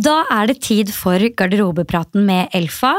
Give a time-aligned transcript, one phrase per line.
[0.00, 2.94] Da er det tid for garderobepraten med Elfa.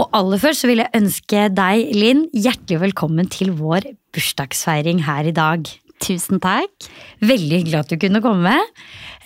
[0.00, 5.28] Og aller først så vil jeg ønske deg, Linn, hjertelig velkommen til vår bursdagsfeiring her
[5.28, 5.68] i dag.
[6.00, 6.88] Tusen takk.
[7.20, 8.54] Veldig hyggelig at du kunne komme.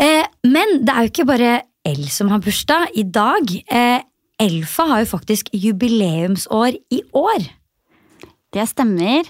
[0.03, 1.54] Eh, men det er jo ikke bare
[1.87, 3.54] El som har bursdag i dag.
[3.71, 4.03] Eh,
[4.42, 7.47] Elfa har jo faktisk jubileumsår i år.
[8.51, 9.28] Det stemmer.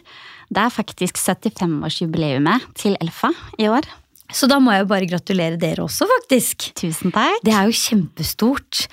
[0.48, 3.84] Det er faktisk 75-årsjubileumet til Elfa i år.
[4.32, 6.70] Så da må jeg jo bare gratulere dere også, faktisk.
[6.78, 7.42] Tusen takk.
[7.46, 8.84] Det er jo kjempestort.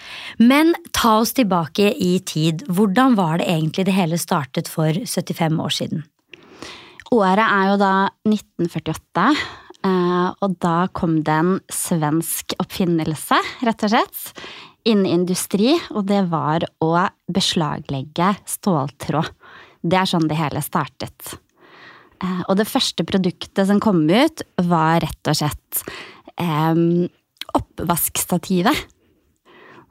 [0.42, 2.66] Men ta oss tilbake i tid.
[2.68, 6.06] Hvordan var det egentlig det hele startet for 75 år siden?
[7.16, 7.92] Året er jo da
[8.28, 9.28] 1948,
[9.88, 14.44] eh, og da kom det en svensk oppfinnelse, rett og slett,
[14.88, 16.92] innen industri, og det var å
[17.32, 19.32] beslaglegge ståltråd.
[19.88, 21.38] Det er sånn det hele startet.
[22.24, 25.82] Eh, og det første produktet som kom ut, var rett og slett
[26.42, 26.84] eh,
[27.58, 28.86] oppvaskstativet.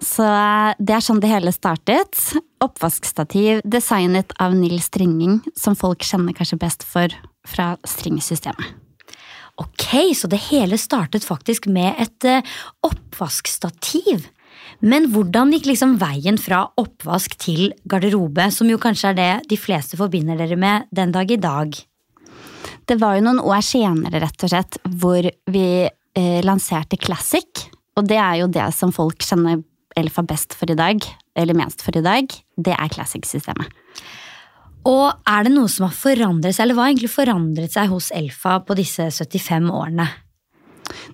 [0.03, 2.19] Så eh, det er sånn det hele startet.
[2.65, 7.15] Oppvaskstativ designet av Nils Stringing, som folk kjenner kanskje best for
[7.47, 8.83] fra stringsystemet.
[9.57, 12.27] Ok, så det hele startet faktisk med et
[12.85, 14.27] oppvaskstativ.
[14.85, 19.57] Men hvordan gikk liksom veien fra oppvask til garderobe, som jo kanskje er det de
[19.57, 21.79] fleste forbinder dere med den dag i dag?
[22.87, 27.65] Det var jo noen år senere, rett og slett, hvor vi eh, lanserte Classic.
[27.99, 29.65] Og det er jo det som folk kjenner
[29.97, 31.03] Elfa best for i dag,
[31.35, 32.31] eller mest for i dag.
[32.55, 33.83] Det er Classic-systemet.
[34.87, 38.13] Og er det noe som har forandret seg, eller hva har egentlig forandret seg hos
[38.15, 40.07] Elfa på disse 75 årene?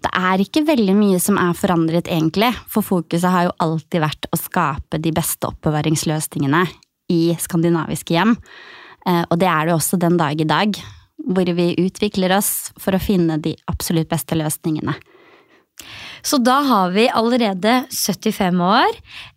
[0.03, 2.53] Det er ikke veldig mye som er forandret, egentlig.
[2.69, 6.67] For fokuset har jo alltid vært å skape de beste oppbevaringsløsningene
[7.17, 8.37] i skandinaviske hjem.
[9.09, 10.77] Eh, og det er det også den dag i dag
[11.27, 14.95] hvor vi utvikler oss for å finne de absolutt beste løsningene.
[16.23, 18.93] Så da har vi allerede 75 år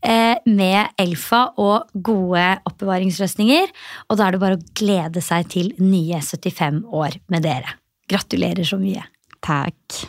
[0.06, 3.72] eh, med Elfa og gode oppbevaringsløsninger.
[4.10, 7.80] Og da er det bare å glede seg til nye 75 år med dere.
[8.10, 9.08] Gratulerer så mye.
[9.46, 10.06] Takk.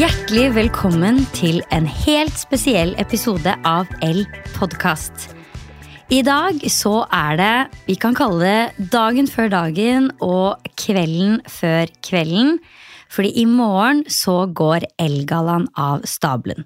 [0.00, 4.22] Hjertelig velkommen til en helt spesiell episode av L
[4.54, 5.26] podkast.
[6.08, 11.92] I dag så er det vi kan kalle det dagen før dagen og kvelden før
[12.06, 12.56] kvelden.
[13.12, 16.64] Fordi i morgen så går Elgallaen av stabelen.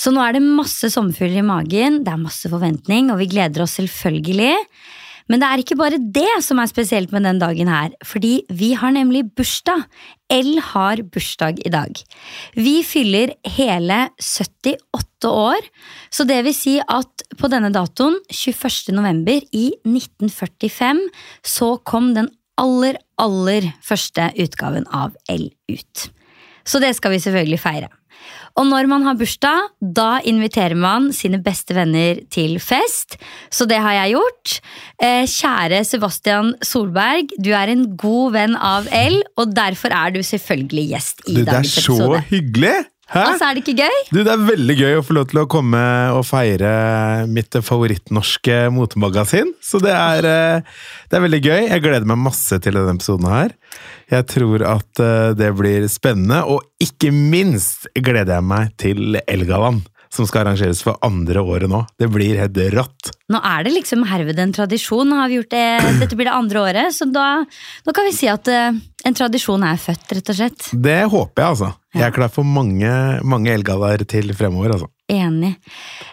[0.00, 3.66] Så nå er det masse sommerfugler i magen, det er masse forventning, og vi gleder
[3.66, 4.54] oss selvfølgelig.
[5.32, 8.74] Men det er ikke bare det som er spesielt med den dagen her, fordi vi
[8.76, 9.86] har nemlig bursdag.
[10.28, 11.96] L har bursdag i dag.
[12.52, 15.64] Vi fyller hele 78 år,
[16.12, 18.92] så det vil si at på denne datoen, 21.
[18.92, 21.00] november i 1945,
[21.40, 22.28] så kom den
[22.60, 26.08] aller, aller første utgaven av L ut.
[26.68, 27.88] Så det skal vi selvfølgelig feire.
[28.58, 33.16] Og når man har bursdag, da inviterer man sine beste venner til fest.
[33.52, 34.56] Så det har jeg gjort.
[35.02, 40.22] Eh, kjære Sebastian Solberg, du er en god venn av L, og derfor er du
[40.26, 41.98] selvfølgelig gjest i dagens episode.
[41.98, 42.74] Det er så hyggelig!
[43.12, 43.22] Hæ?
[43.28, 43.96] Altså, Er det ikke gøy?
[44.08, 45.80] Du, Det er veldig gøy å få lov til å komme
[46.16, 49.52] og feire mitt favorittnorske motemagasin.
[49.60, 50.62] Så det er, eh,
[51.10, 51.60] det er veldig gøy.
[51.68, 53.52] Jeg gleder meg masse til denne episoden her.
[54.12, 59.86] Jeg tror at eh, det blir spennende, og ikke minst gleder jeg meg til Elgaland
[60.12, 61.80] som skal arrangeres for andre året nå.
[61.96, 63.12] Det blir helt rått.
[63.32, 65.14] Nå er det liksom herved en tradisjon.
[65.16, 65.64] Har vi gjort det,
[66.02, 67.28] dette blir det andre året, så da,
[67.86, 68.76] da kan vi si at uh,
[69.08, 70.68] en tradisjon er født, rett og slett.
[70.72, 71.70] Det håper jeg, altså.
[71.96, 72.92] Jeg er klar for mange,
[73.24, 74.90] mange elgallaer til fremover, altså.
[75.12, 75.52] Enig.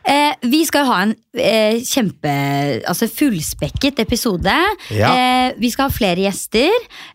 [0.03, 2.31] Eh, vi skal ha en eh, kjempe
[2.89, 4.55] Altså fullspekket episode.
[4.91, 5.11] Ja.
[5.13, 6.67] Eh, vi skal ha flere gjester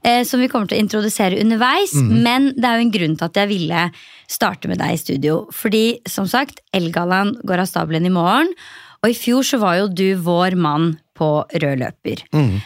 [0.04, 1.94] eh, som vi kommer til å introdusere underveis.
[1.94, 2.22] Mm -hmm.
[2.22, 3.90] Men det er jo en grunn til at jeg ville
[4.28, 5.46] starte med deg i studio.
[5.52, 8.48] Fordi som sagt, Elgallaen går av stabelen i morgen.
[9.02, 12.24] Og i fjor så var jo du vår mann på rød løper.
[12.32, 12.60] Mm.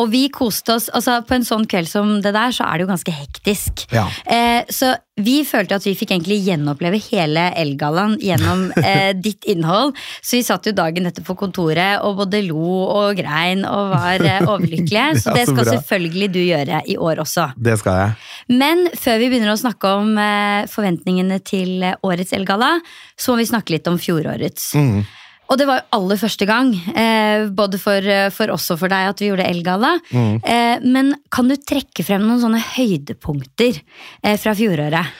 [0.00, 2.86] Og vi koste oss altså På en sånn kveld som det der, så er det
[2.86, 3.84] jo ganske hektisk.
[3.92, 4.06] Ja.
[4.24, 9.92] Eh, så vi følte at vi fikk egentlig gjenoppleve hele Elgallaen gjennom eh, ditt innhold.
[10.24, 14.24] Så vi satt jo dagen etter på kontoret og både lo og grein og var
[14.24, 15.06] eh, overlykkelige.
[15.22, 17.50] Så ja, det skal så selvfølgelig du gjøre i år også.
[17.60, 18.18] Det skal jeg.
[18.56, 22.78] Men før vi begynner å snakke om eh, forventningene til årets Elgalla,
[23.20, 24.72] så må vi snakke litt om fjorårets.
[24.80, 25.02] Mm.
[25.50, 28.92] Og det var jo aller første gang, eh, både for, eh, for, oss og for
[28.92, 29.98] deg, at vi gjorde Elgalla.
[30.12, 30.40] Mm.
[30.44, 33.82] Eh, men kan du trekke frem noen sånne høydepunkter
[34.22, 35.12] eh, fra fjoråret?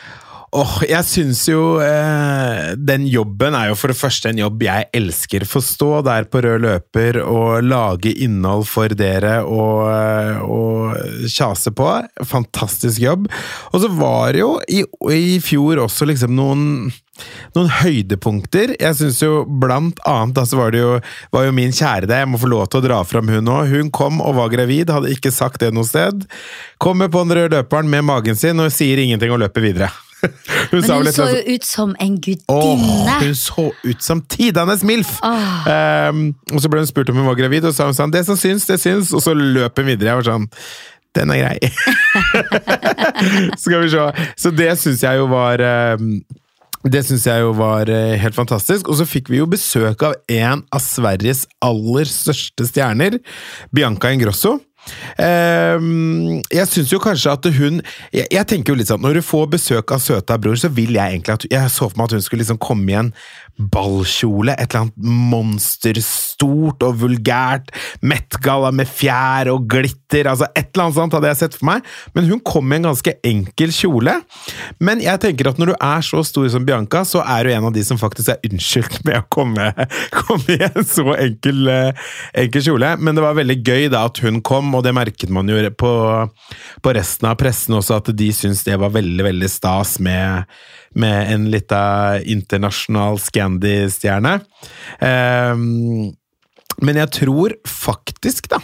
[0.53, 4.91] Åh, jeg syns jo eh, Den jobben er jo for det første en jobb jeg
[4.93, 5.47] elsker.
[5.49, 11.73] Få stå der på rød løper og lage innhold for dere og, eh, og kjase
[11.73, 11.89] på.
[12.29, 13.31] Fantastisk jobb.
[13.73, 14.85] Og så var det jo i,
[15.17, 16.69] i fjor også liksom noen
[17.57, 18.75] noen høydepunkter.
[18.81, 20.95] Jeg synes jo blant annet altså var det jo,
[21.33, 23.73] var jo min kjære deg, jeg må få lov til å dra fram hun òg.
[23.73, 26.25] Hun kom og var gravid, hadde ikke sagt det noe sted.
[26.83, 29.93] Kommer på den røde løperen med magen sin og sier ingenting og løper videre.
[30.23, 33.17] Hun Men hun så sånn- jo ut som en gudinne.
[33.21, 35.17] hun så ut som tidenes MILF!
[35.23, 35.67] Oh.
[35.67, 38.13] Um, og så ble hun spurt om hun var gravid, og så sa hun sånn
[38.15, 40.15] 'det som syns, det syns', og så løp hun videre.
[40.15, 40.49] Jeg var sånn
[41.15, 41.59] den er grei.
[43.63, 44.07] Skal vi se.
[44.37, 46.23] Så det syns jeg jo var um,
[46.83, 48.89] det syns jeg jo var eh, helt fantastisk.
[48.91, 53.21] Og så fikk vi jo besøk av en av Sveriges aller største stjerner,
[53.75, 54.57] Bianca Ingrosso.
[55.23, 57.79] Ehm, jeg syns jo kanskje at hun
[58.11, 60.97] jeg, jeg tenker jo litt sånn Når du får besøk av søta bror, så vil
[60.97, 63.13] jeg egentlig at Jeg så for meg at hun skulle liksom komme i en
[63.59, 64.55] ballkjole.
[64.57, 67.71] Et eller annet monsterstort og vulgært.
[68.05, 70.29] Met-galla med fjær og glitter.
[70.31, 71.87] altså Et eller annet sånt hadde jeg sett for meg.
[72.17, 74.19] Men hun kom i en ganske enkel kjole.
[74.81, 77.71] Men jeg tenker at når du er så stor som Bianca, så er du en
[77.71, 79.71] av de som faktisk er unnskyldt med å komme,
[80.23, 82.11] komme i en så enkel, eh,
[82.45, 82.95] enkel kjole.
[82.99, 85.95] Men det var veldig gøy da at hun kom, og det merket man jo på,
[86.83, 90.49] på resten av pressen også, at de syntes det var veldig, veldig stas med
[90.95, 93.42] med en lita internasjonal Scandi-stjerne.
[95.03, 96.13] Um,
[96.83, 98.61] men jeg tror faktisk, da,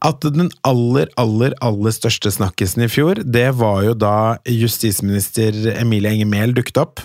[0.00, 4.14] at den aller, aller, aller største snakkisen i fjor, det var jo da
[4.48, 7.02] justisminister Emilie Enger Mehl dukket opp.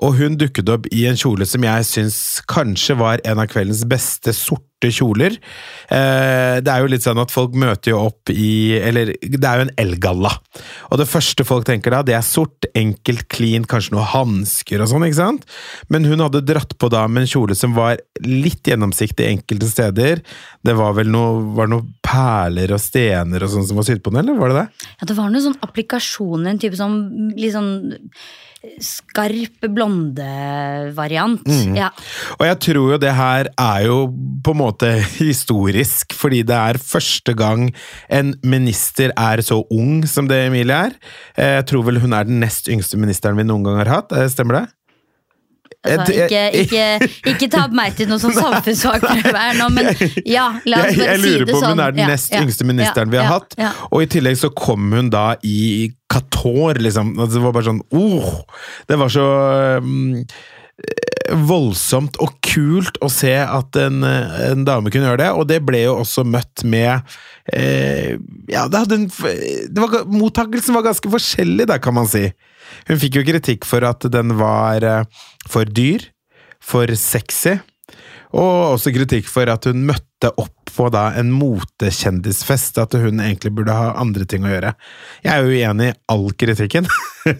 [0.00, 2.18] Og hun dukket opp i en kjole som jeg syns
[2.50, 5.36] kanskje var en av kveldens beste sorte kjoler.
[5.92, 9.60] Eh, det er jo litt sånn at folk møter jo opp i Eller det er
[9.60, 10.32] jo en elgalla.
[10.90, 14.90] Og det første folk tenker da, det er sort, enkelt, clean, kanskje noe hansker og
[14.90, 15.46] sånn, ikke sant?
[15.92, 20.22] Men hun hadde dratt på da med en kjole som var litt gjennomsiktig enkelte steder.
[20.66, 24.14] Det var vel noe, var noe perler og stener og sånn som var sydd på
[24.14, 24.88] den, eller var det det?
[24.98, 26.98] Ja, det var noen sånn applikasjoner, en type sånn
[27.38, 27.72] litt sånn
[28.82, 31.42] skarp blondevariant.
[31.46, 31.76] Mm.
[31.78, 31.90] Ja.
[32.38, 33.96] Og jeg tror jo det her er jo
[34.44, 34.92] på en måte
[35.22, 37.68] historisk, fordi det er første gang
[38.12, 40.96] en minister er så ung som det Emilie er.
[41.36, 44.12] Eh, Jeg tror vel hun er den nest yngste ministeren vi noen gang har hatt,
[44.16, 44.66] eh, stemmer det?
[45.82, 49.88] Altså, ikke, ikke, ikke ta meg til noe sånn samfunnsfagprøve her nå, men
[50.22, 51.08] ja, la oss Jeg, sånn.
[51.08, 51.74] jeg lurer på om sånn.
[51.74, 53.56] hun er den nest yngste ministeren vi har hatt.
[53.90, 57.14] Og i tillegg så kom hun da i kator liksom.
[57.18, 58.42] Det var bare sånn oh,
[58.86, 59.26] Det var så
[59.82, 60.22] um,
[61.32, 65.84] voldsomt og kult å se at en, en dame kunne gjøre det, og det ble
[65.84, 67.00] jo også møtt med
[67.52, 68.18] eh,
[68.50, 72.28] Ja, det hadde en det var, Mottakelsen var ganske forskjellig der, kan man si.
[72.88, 76.04] Hun fikk jo kritikk for at den var eh, for dyr,
[76.62, 77.58] for sexy,
[78.32, 83.52] og også kritikk for at hun møtte opp på da en motekjendisfest, at hun egentlig
[83.56, 84.74] burde ha andre ting å gjøre.
[85.24, 86.88] Jeg er jo uenig i all kritikken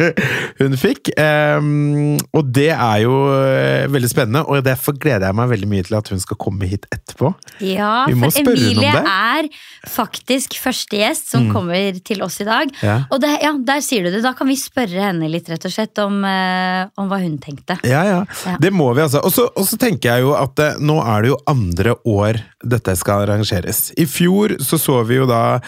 [0.60, 5.50] hun fikk, ehm, og det er jo eh, veldig spennende, og derfor gleder jeg meg
[5.52, 7.32] veldig mye til at hun skal komme hit etterpå.
[7.66, 9.48] Ja, for Emilie er
[9.90, 12.70] faktisk første gjest som kommer til oss i dag.
[12.84, 13.00] Ja.
[13.12, 14.22] Og det, ja, der sier du det.
[14.24, 17.78] Da kan vi spørre henne litt rett og slett om, uh, om hva hun tenkte.
[17.88, 18.20] Ja, ja.
[18.46, 18.56] Ja.
[18.62, 19.22] Det må vi, altså.
[19.24, 23.21] Og så- tenker jeg jo at uh, nå er det jo andre år dette skal
[23.22, 23.90] arrangeres.
[23.98, 25.60] I fjor så så vi jo da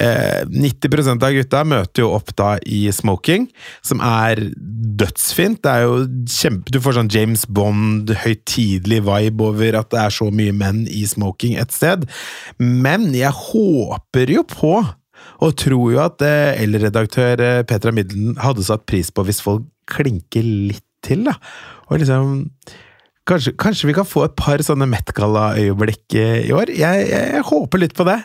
[0.00, 3.48] eh, 90% av gutta møter jo opp da i smoking,
[3.84, 4.42] som er
[5.00, 5.62] dødsfint.
[5.64, 5.98] Det er jo
[6.38, 6.74] kjempe...
[6.74, 11.04] Du får sånn James Bond, høytidelig vibe over at det er så mye menn i
[11.08, 12.06] smoking et sted.
[12.60, 14.74] Men jeg håper jo på
[15.44, 19.66] og tror jo at eh, L-redaktør eh, Petra Middelen hadde satt pris på hvis folk
[19.88, 21.36] klinker litt til, da.
[21.88, 22.42] Og liksom
[23.28, 26.72] Kanskje, kanskje vi kan få et par sånne Met-galla-øyeblikk i år?
[26.72, 28.16] Jeg, jeg, jeg håper litt på det.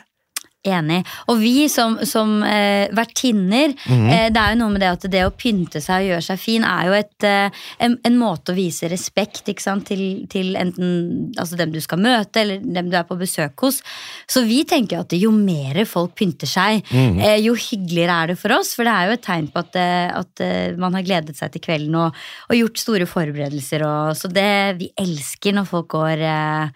[0.63, 1.01] Enig.
[1.27, 4.05] Og vi som, som eh, vertinner, Mhm.
[4.09, 6.39] eh, det er jo noe med det at det å pynte seg og gjøre seg
[6.39, 7.49] fin er jo et, eh,
[7.83, 12.63] en, en måte å vise respekt til, til enten altså dem du skal møte, eller
[12.63, 13.81] dem du er på besøk hos.
[14.25, 18.55] Så vi tenker at jo mer folk pynter seg, eh, jo hyggeligere er det for
[18.55, 18.73] oss.
[18.77, 21.51] For det er jo et tegn på at, eh, at eh, man har gledet seg
[21.51, 22.15] til kvelden og,
[22.49, 23.83] og gjort store forberedelser.
[23.83, 26.69] Og, så det vi elsker når folk går eh,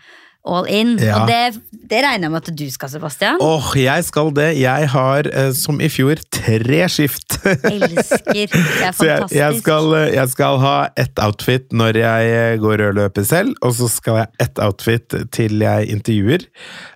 [0.48, 0.96] all in.
[1.02, 1.22] Ja.
[1.22, 1.62] Og det,
[1.92, 3.42] det regner jeg med at du skal, Sebastian.
[3.44, 4.50] Åh, jeg skal det.
[4.62, 7.40] Jeg har, eh, som i fjor, tre skift.
[7.46, 8.34] Elsker.
[8.34, 9.38] Det er Så jeg, fantastisk.
[9.40, 13.56] jeg, skal, eh, jeg skal ha ett outfit når jeg eh, går rød løper selv,
[13.62, 16.48] og så skal jeg ha ett outfit til jeg intervjuer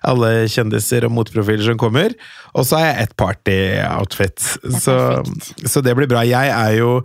[0.08, 2.14] alle kjendiser og moteprofiler som kommer.
[2.56, 4.48] Og så har jeg ett party-outfit.
[4.82, 4.96] Så,
[5.64, 6.24] så det blir bra.
[6.26, 6.98] Jeg er jo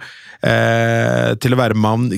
[0.43, 2.09] eh, til å være mann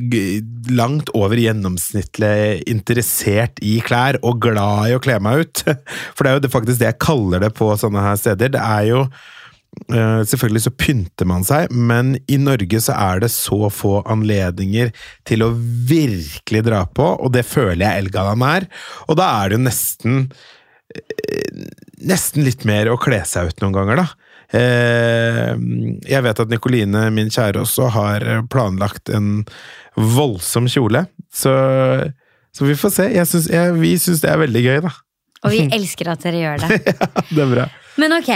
[0.73, 5.65] langt over gjennomsnittlig interessert i klær, og glad i å kle meg ut.
[6.15, 8.55] For det er jo det, faktisk det jeg kaller det på sånne her steder.
[8.55, 9.03] Det er jo
[9.93, 14.89] Eh, Selvfølgelig så pynter man seg, men i Norge så er det så få anledninger
[15.29, 18.65] til å virkelig dra på, og det føler jeg Elgalan er.
[19.05, 20.17] Og da er det jo nesten
[20.95, 21.69] eh,
[22.09, 24.07] Nesten litt mer å kle seg ut noen ganger, da.
[24.57, 25.53] Eh,
[26.09, 29.43] Jeg vet at Nikoline, min kjære, også har planlagt en
[29.99, 31.53] voldsom kjole, så,
[32.55, 33.05] så vi får se.
[33.13, 34.95] Jeg synes, jeg, vi syns det er veldig gøy, da.
[35.45, 36.79] Og vi elsker at dere gjør det.
[36.89, 37.67] ja, Det er bra.
[37.99, 38.31] Men ok,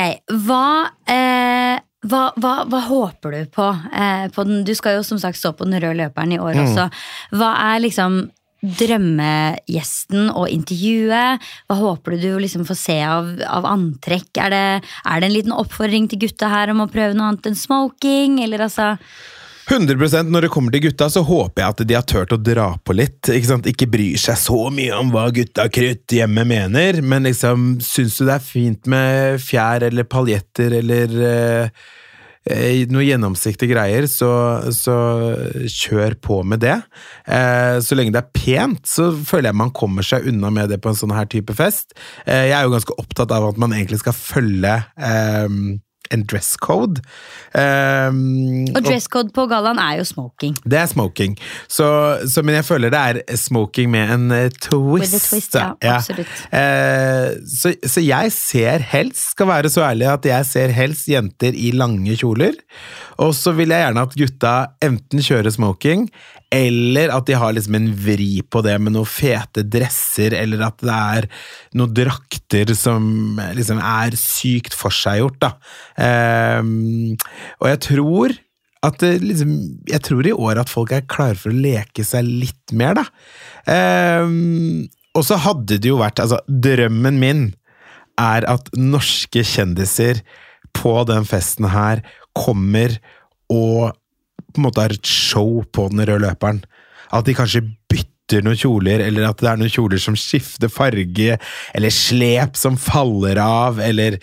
[0.45, 0.67] hva,
[1.11, 3.67] eh, hva, hva, hva håper du på?
[3.95, 6.61] Eh, på den, du skal jo som sagt stå på den røde løperen i år
[6.65, 6.87] også.
[7.35, 8.23] Hva er liksom
[8.63, 11.43] drømmegjesten og intervjuet?
[11.67, 14.29] Hva håper du du liksom får se av, av antrekk?
[14.39, 14.65] Er det,
[15.03, 18.39] er det en liten oppfordring til gutta her om å prøve noe annet enn smoking?
[18.43, 18.93] Eller altså
[19.69, 22.67] 100% Når det kommer til gutta, så håper jeg at de har turt å dra
[22.83, 23.21] på litt.
[23.29, 23.69] Ikke, sant?
[23.69, 28.27] ikke bryr seg så mye om hva gutta krutt hjemme mener, men liksom, syns du
[28.27, 31.85] det er fint med fjær eller paljetter eller eh,
[32.51, 34.31] eh, noe gjennomsiktige greier, så,
[34.75, 34.97] så
[35.69, 36.75] kjør på med det.
[37.23, 40.81] Eh, så lenge det er pent, så føler jeg man kommer seg unna med det
[40.83, 41.95] på en sånn her type fest.
[42.27, 45.59] Eh, jeg er jo ganske opptatt av at man egentlig skal følge eh,
[46.11, 47.01] en dress code.
[47.53, 50.55] Um, Og dresscode på gallaen er jo smoking.
[50.65, 51.37] det er smoking.
[51.67, 51.87] Så,
[52.29, 55.29] så, men jeg føler det er smoking med en eh, twist.
[55.29, 56.33] Twist, ja, absolutt.
[56.49, 61.55] Uh, så, så jeg ser helst, skal være så ærlig at jeg ser helst jenter
[61.55, 62.57] i lange kjoler.
[63.21, 66.07] Og så vil jeg gjerne at gutta enten kjører smoking,
[66.53, 70.83] eller at de har liksom en vri på det med noen fete dresser, eller at
[70.85, 71.27] det er
[71.79, 75.53] noen drakter som liksom er sykt forseggjort, da.
[75.97, 77.15] Um,
[77.61, 78.35] og jeg tror
[78.83, 79.53] at det liksom,
[79.87, 83.07] jeg tror i år at folk er klare for å leke seg litt mer, da.
[84.21, 87.43] Um, og så hadde det jo vært Altså, drømmen min
[88.19, 90.21] er at norske kjendiser
[90.75, 92.01] på den festen her
[92.37, 92.97] kommer
[93.53, 93.93] og
[94.53, 96.63] på en måte er et show på den røde løperen.
[97.13, 101.37] At de kanskje bytter noen kjoler, eller at det er noen kjoler som skifter farge,
[101.75, 104.19] eller slep som faller av, eller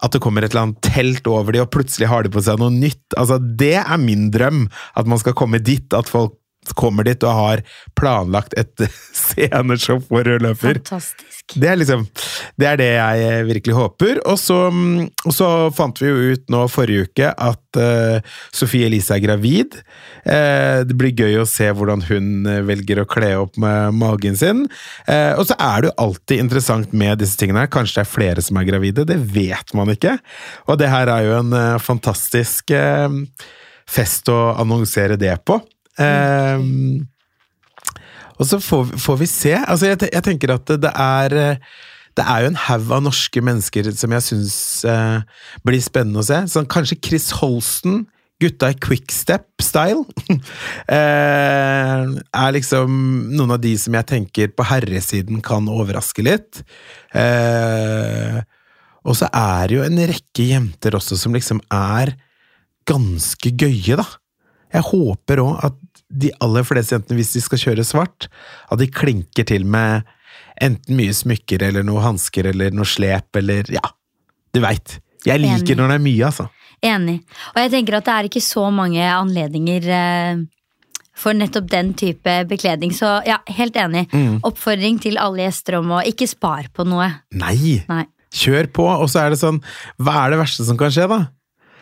[0.00, 2.60] at det kommer et eller annet telt over de, og plutselig har de på seg
[2.60, 3.02] noe nytt.
[3.20, 4.64] Altså, det er min drøm,
[4.96, 6.38] at man skal komme dit, at folk
[6.76, 7.62] kommer dit og har
[7.98, 8.84] planlagt et
[9.16, 10.80] sceneshow for rød løper.
[10.80, 11.56] Fantastisk.
[11.56, 12.04] Det er liksom
[12.60, 14.20] Det er det jeg eh, virkelig håper.
[14.28, 18.20] Og så, mm, og så fant vi jo ut nå forrige uke at uh,
[18.54, 19.80] Sophie Elise er gravid.
[20.22, 24.38] Uh, det blir gøy å se hvordan hun eh, velger å kle opp med magen
[24.38, 24.66] sin.
[25.08, 27.72] Uh, og så er det jo alltid interessant med disse tingene her.
[27.72, 29.08] Kanskje det er flere som er gravide.
[29.08, 30.18] Det vet man ikke.
[30.68, 33.08] Og det her er jo en eh, fantastisk eh,
[33.90, 35.60] fest å annonsere det på.
[35.98, 36.62] Eh,
[38.40, 39.56] og så får, får vi se.
[39.58, 41.58] Altså, jeg, jeg tenker at det, det er
[42.18, 44.56] det er jo en haug av norske mennesker som jeg syns
[44.88, 45.20] eh,
[45.66, 46.40] blir spennende å se.
[46.50, 48.02] Sånn, kanskje Chris Holsten,
[48.40, 50.02] gutta i quickstep-style,
[50.96, 52.96] eh, er liksom
[53.36, 56.62] noen av de som jeg tenker på herresiden kan overraske litt.
[57.16, 58.40] Eh,
[59.06, 62.16] og så er det jo en rekke jenter også som liksom er
[62.90, 64.08] ganske gøye, da.
[64.70, 65.78] Jeg håper òg at
[66.10, 68.28] de aller fleste jentene, hvis de skal kjøre svart,
[68.70, 70.06] at de klinker til med
[70.60, 73.82] enten mye smykker eller noe hansker eller noe slep eller ja,
[74.54, 74.98] du veit.
[75.26, 75.76] Jeg liker Enig.
[75.78, 76.46] når det er mye, altså.
[76.80, 77.18] Enig.
[77.52, 80.40] Og jeg tenker at det er ikke så mange anledninger eh,
[81.20, 82.94] for nettopp den type bekledning.
[82.96, 84.06] Så ja, helt enig.
[84.14, 84.38] Mm.
[84.48, 87.10] Oppfordring til alle gjester om å ikke spare på noe.
[87.36, 87.82] Nei!
[87.90, 88.06] Nei.
[88.30, 89.56] Kjør på, og så er det sånn
[89.98, 91.16] Hva er det verste som kan skje, da?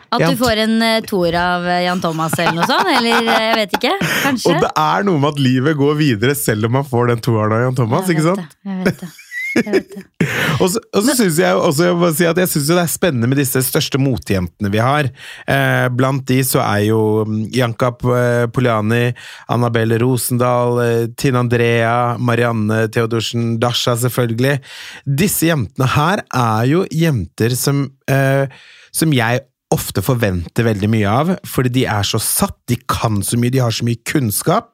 [0.09, 2.89] At du får en uh, toer av eh, Jan Thomas eller noe sånt.
[2.97, 3.95] Eller eh, jeg vet ikke.
[4.25, 4.51] Kanskje.
[4.51, 7.57] Og det er noe med at livet går videre selv om man får den toeren
[7.57, 8.45] av Jan Thomas, ikke sant?
[8.45, 9.15] det, Jeg vet det.
[9.55, 10.05] Jeg vet det.
[10.61, 12.91] Og så, og så synes jeg også jeg må si at jeg synes det er
[12.91, 15.07] spennende med disse største motjentene vi har.
[15.49, 19.13] Eh, blant de så er jo mm, Janka eh, Poliani,
[19.49, 20.81] Annabelle Rosendal,
[21.17, 24.59] Tine Andrea, Marianne Theodorsen, Dasha selvfølgelig.
[25.07, 28.51] Disse jentene her er jo jenter som, eh,
[28.91, 33.37] som jeg ofte forventer veldig mye av, fordi de er så satt, de kan så
[33.37, 34.71] mye, de har så mye kunnskap.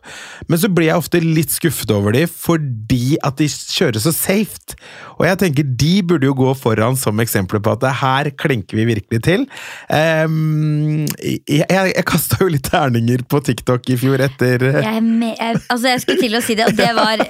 [0.48, 4.78] Men så blir jeg ofte litt skuffet over dem fordi at de kjører så safe.
[5.18, 8.80] Og jeg tenker de burde jo gå foran som eksempler på at det her klinker
[8.80, 9.46] vi virkelig til.
[9.92, 15.92] Um, jeg jeg kasta jo litt terninger på TikTok i fjor etter jeg, jeg, altså
[15.92, 17.24] jeg skulle til å si det, og det var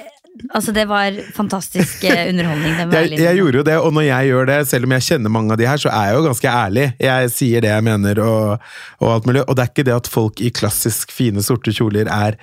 [0.50, 2.76] Altså, det var fantastisk eh, underholdning.
[2.92, 5.54] jeg, jeg gjorde jo det, og når jeg gjør det, selv om jeg kjenner mange
[5.54, 6.86] av de her, så er jeg jo ganske ærlig.
[7.06, 8.68] Jeg sier det jeg mener, og,
[9.00, 9.44] og alt mulig.
[9.46, 12.38] Og det er ikke det at folk i klassisk fine, sorte kjoler er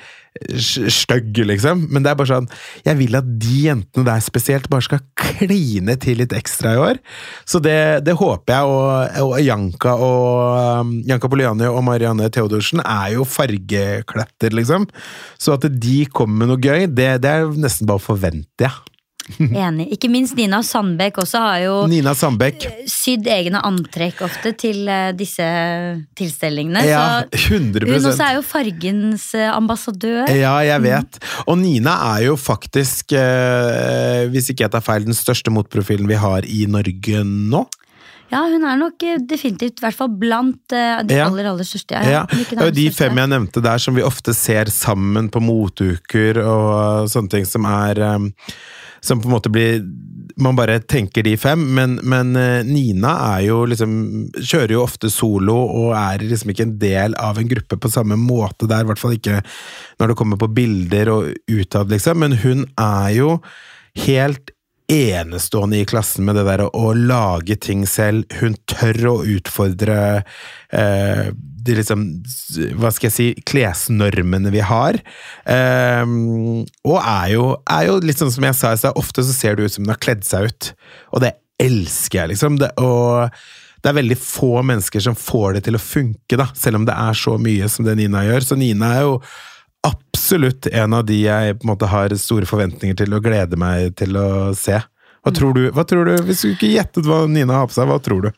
[0.58, 1.86] stygge, liksom.
[1.94, 2.48] Men det er bare sånn
[2.86, 7.02] Jeg vil at de jentene der spesielt bare skal kline til litt ekstra i år.
[7.46, 8.72] Så det, det håper jeg.
[8.74, 14.88] Og, og Janka og um, Janka Poliani og Marianne Theodorsen er jo fargekletter, liksom.
[15.38, 18.93] Så at de kommer med noe gøy, det, det er nesten bare å forvente, jeg.
[19.40, 19.88] Enig.
[19.96, 22.66] Ikke minst Nina Sandbekk også har jo Nina Sandbekk.
[22.92, 25.46] sydd egne antrekk ofte til uh, disse
[26.20, 26.84] tilstelningene.
[26.88, 30.28] Ja, 100% Hun også er jo fargens uh, ambassadør.
[30.28, 31.22] Ja, jeg vet.
[31.48, 33.16] Og Nina er jo faktisk,
[34.34, 37.64] hvis ikke jeg tar feil, den største motprofilen vi har i Norge nå.
[38.34, 41.28] Ja, hun er nok definitivt i hvert fall blant de ja.
[41.28, 42.00] aller aller største.
[42.00, 42.24] Ja, ja.
[42.34, 46.42] Det er jo de fem jeg nevnte der som vi ofte ser sammen på moteuker
[46.42, 48.02] og sånne ting som er
[49.04, 49.84] som på en måte blir
[50.42, 53.92] Man bare tenker de fem, men, men eh, Nina er jo liksom
[54.40, 58.18] Kjører jo ofte solo og er liksom ikke en del av en gruppe på samme
[58.18, 59.44] måte der, i hvert fall ikke
[60.02, 63.30] når det kommer på bilder og utad, liksom, men hun er jo
[64.08, 64.54] helt
[64.92, 68.26] enestående i klassen med det der å, lage ting selv.
[68.42, 69.98] Hun tør å utfordre
[70.74, 71.30] eh,
[71.64, 72.06] de liksom
[72.80, 75.00] Hva skal jeg si klesnormene vi har.
[75.48, 79.36] Um, og er jo, er jo, litt sånn som jeg sa i stad, ofte så
[79.36, 80.72] ser det ut som hun har kledd seg ut.
[81.16, 82.60] Og det elsker jeg, liksom.
[82.62, 83.32] Det, og
[83.84, 86.96] det er veldig få mennesker som får det til å funke, da, selv om det
[86.96, 88.48] er så mye som det Nina gjør.
[88.48, 89.18] Så Nina er jo
[89.84, 93.92] absolutt en av de jeg på en måte har store forventninger til og gleder meg
[94.00, 94.80] til å se.
[95.24, 97.88] Hva tror du, hva tror du Hvis du ikke gjettet hva Nina har på seg,
[97.88, 98.32] hva tror du?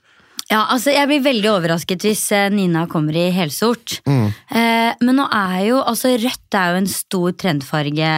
[0.45, 3.97] Ja, altså Jeg blir veldig overrasket hvis eh, Nina kommer i helsort.
[4.05, 4.27] Mm.
[4.29, 8.11] Eh, men nå er jo altså rødt er jo en stor trendfarge.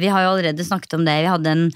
[0.00, 1.18] Vi har jo allerede snakket om det.
[1.26, 1.66] Vi hadde en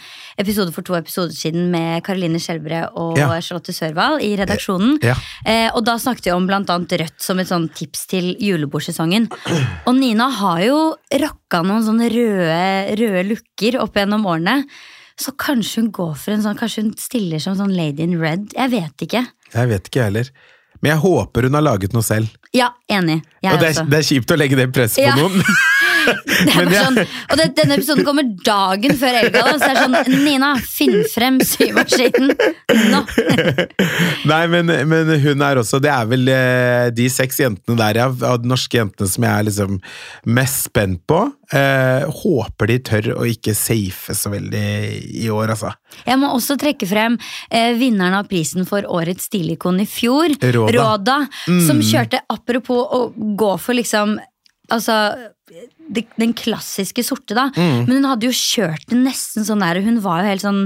[0.40, 3.28] episode for to episoder siden med Karoline Skjelbre og ja.
[3.44, 4.96] Charlotte Sørvald i redaksjonen.
[5.04, 5.18] Ja.
[5.44, 9.28] Eh, og da snakket vi om annet rødt som et sånn tips til julebordsesongen.
[9.88, 10.78] Og Nina har jo
[11.20, 14.62] rocka noen sånne røde, røde looker opp gjennom årene.
[15.18, 18.52] Så kanskje hun går for en sånn, kanskje hun stiller som sånn Lady in Red.
[18.54, 19.24] Jeg vet ikke.
[19.54, 20.30] Jeg vet ikke heller.
[20.78, 22.30] Men jeg håper hun har laget noe selv.
[22.54, 23.18] Ja, enig.
[23.42, 25.16] Jeg og det er, det er, kjipt å legge det presset på ja.
[25.18, 25.42] noen.
[26.72, 26.84] ja.
[26.84, 31.02] sånn, og det, denne episoden kommer dagen før Elgala, så det er sånn Nina, finn
[31.10, 32.32] frem symaskinen
[32.92, 33.02] nå!
[34.28, 38.08] Nei, men, men, hun er også Det er vel eh, de seks jentene der, ja,
[38.30, 39.78] av de norske jentene som jeg er liksom
[40.38, 41.20] mest spent på.
[41.54, 44.64] Eh, håper de tør å ikke safe så veldig
[45.24, 45.72] i år, altså.
[46.04, 50.74] Jeg må også trekke frem eh, vinneren av prisen for Årets stilikon i fjor, Råda,
[50.76, 51.62] Råda mm.
[51.68, 54.18] som kjørte apropos å gå for liksom
[54.68, 54.92] Altså
[55.88, 57.48] den klassiske sorte, da.
[57.56, 57.86] Mm.
[57.86, 60.60] Men hun hadde jo kjørt det nesten sånn der Hun var jo helt sånn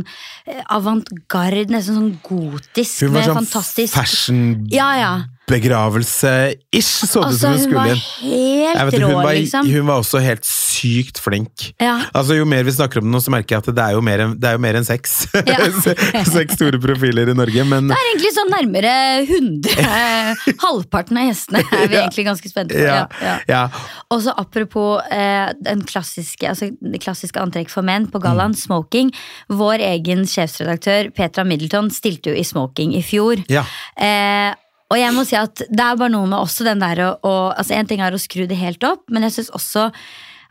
[0.47, 3.07] eh, avantgarde, nesten sånn gotisk.
[3.07, 5.13] Hun var sånn fantastisk fashion ja, ja
[5.51, 8.03] begravelse-ish, så det altså, som hun skulle inn.
[8.23, 9.67] Helt rå, hun, var, liksom.
[9.67, 11.65] hun var også helt sykt flink.
[11.83, 11.97] Ja.
[12.15, 14.05] Altså, jo mer vi snakker om det nå, så merker jeg at det er jo
[14.07, 15.17] mer er jo mer enn seks.
[15.35, 15.59] Ja.
[16.37, 18.95] seks store profiler i Norge, men Det er egentlig sånn nærmere
[19.27, 19.77] 100.
[20.65, 22.87] Halvparten av gjestene er vi egentlig ganske spente på.
[22.87, 23.37] Ja.
[23.51, 23.67] Ja.
[24.15, 28.63] Og så apropos eh, den klassiske, altså, det klassiske antrekk for menn på gallaen, mm.
[28.63, 29.13] smoking.
[29.53, 33.43] Vår egen sjefsredaktør Petra Middleton stilte jo i smoking i fjor.
[33.53, 33.67] Ja.
[33.99, 34.53] Eh,
[34.93, 37.79] og jeg må si at det er bare noe med også den der å, altså
[37.79, 39.89] En ting er å skru det helt opp, men jeg syns også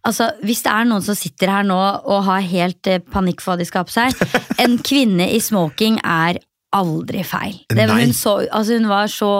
[0.01, 3.53] Altså, Hvis det er noen som sitter her nå og har helt eh, panikk for
[3.53, 4.23] hva de skal ha på seg
[4.63, 7.57] En kvinne i smoking er aldri feil.
[7.67, 9.31] Det, hun, så, altså, hun, var så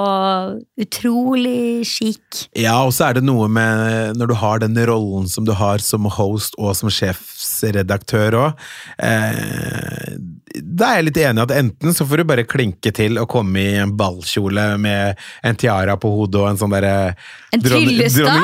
[0.84, 2.42] utrolig chic.
[2.60, 5.80] Ja, og så er det noe med når du har den rollen som du har
[5.84, 8.66] som host og som sjefsredaktør òg.
[9.00, 10.18] Eh,
[10.60, 13.62] da er jeg litt enig at enten så får du bare klinke til og komme
[13.62, 17.14] i en ballkjole med en tiara på hodet og en sånn derre?
[17.56, 18.02] Dronning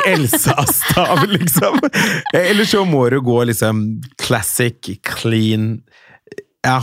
[0.08, 1.80] Elsa-stav, liksom.
[2.38, 3.86] Eller så må du gå liksom
[4.22, 5.78] classic, clean
[6.65, 6.80] Ja,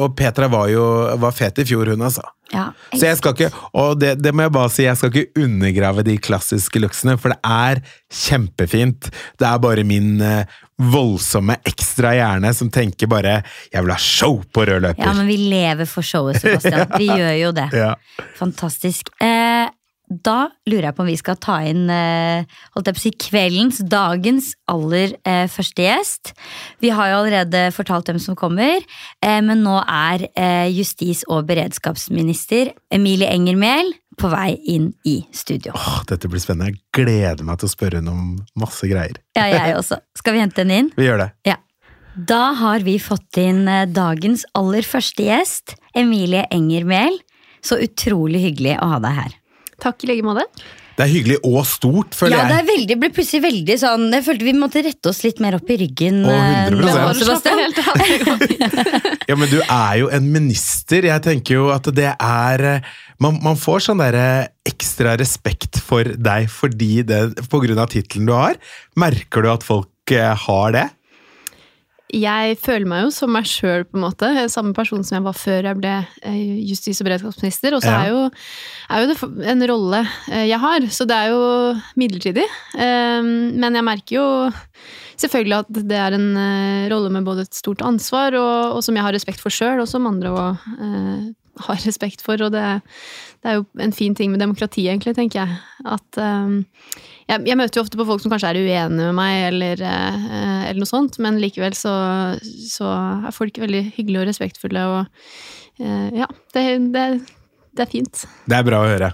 [0.00, 0.84] og Petra var jo
[1.20, 2.24] var fet i fjor, hun, altså.
[2.52, 3.48] Ja, jeg så jeg skal ikke,
[3.80, 7.32] og det, det, må jeg bare si, jeg skal ikke undergrave de klassiske looksene, for
[7.32, 7.80] det er
[8.12, 9.08] kjempefint.
[9.40, 10.58] Det er bare min eh,
[10.92, 13.40] voldsomme ekstra hjerne som tenker bare
[13.72, 15.04] 'jeg vil ha show på rød løper'.
[15.06, 16.88] Ja, men vi lever for showet, Sebastian.
[17.00, 17.68] Vi gjør jo det.
[17.72, 17.94] Ja.
[18.36, 19.08] Fantastisk.
[19.20, 19.68] Eh,
[20.24, 22.44] da lurer jeg på om vi skal ta inn eh,
[22.74, 26.32] holdt jeg på å si, kveldens, dagens aller eh, første gjest.
[26.84, 28.84] Vi har jo allerede fortalt hvem som kommer,
[29.24, 30.26] eh, men nå er
[30.72, 35.72] justis- og beredskapsminister Emilie Enger Mehl på vei inn i studio.
[35.78, 36.74] Åh, dette blir spennende.
[36.74, 39.18] Jeg gleder meg til å spørre henne om masse greier.
[39.38, 40.02] Ja, jeg også.
[40.18, 40.90] Skal vi hente henne inn?
[40.98, 41.30] Vi gjør det.
[41.48, 41.58] Ja.
[42.12, 47.16] Da har vi fått inn dagens aller første gjest, Emilie Enger Mehl.
[47.64, 49.38] Så utrolig hyggelig å ha deg her.
[49.82, 50.46] Takk i like måte.
[50.92, 52.62] Det er hyggelig og stort, føler Ja, det jeg.
[52.62, 55.70] er veldig, ble plutselig veldig sånn Jeg følte vi måtte rette oss litt mer opp
[55.72, 56.18] i ryggen.
[56.28, 57.46] Eh, 100%.
[57.48, 58.76] Det går fint.
[59.30, 61.06] Ja, men du er jo en minister.
[61.08, 62.90] Jeg tenker jo at det er eh,
[63.22, 68.28] Man, man får sånn derre ekstra respekt for deg fordi det, på grunn av tittelen
[68.28, 68.58] du har.
[68.98, 70.86] Merker du at folk eh, har det?
[72.12, 74.28] Jeg føler meg jo som meg sjøl, på en måte.
[74.52, 75.92] Samme person som jeg var før jeg ble
[76.28, 77.72] eh, justis- og beredskapsminister.
[77.78, 78.02] Og så Ja.
[78.04, 78.30] er, jo,
[78.90, 81.42] er jo det en rolle eh, jeg har, så det er jo
[81.96, 82.44] midlertidig.
[82.76, 84.26] Eh, Men jeg merker jo
[85.22, 88.94] selvfølgelig at det er en eh, rolle med både et stort ansvar, og, og som
[88.96, 91.32] jeg har respekt for sjøl, og som andre òg
[91.64, 92.40] har respekt for.
[92.44, 92.66] Og det,
[93.42, 95.56] det er jo en fin ting med demokrati, egentlig, tenker jeg.
[95.82, 96.52] At eh,
[97.26, 100.62] jeg, jeg møter jo ofte på folk som kanskje er uenige med meg, eller, uh,
[100.68, 101.94] eller noe sånt, men likevel så,
[102.42, 102.92] så
[103.26, 107.06] er folk veldig hyggelige og respektfulle, og uh, ja, det, det,
[107.74, 108.24] det er fint.
[108.46, 109.12] Det er bra å høre.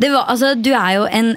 [0.00, 1.34] Det var, altså, du er jo en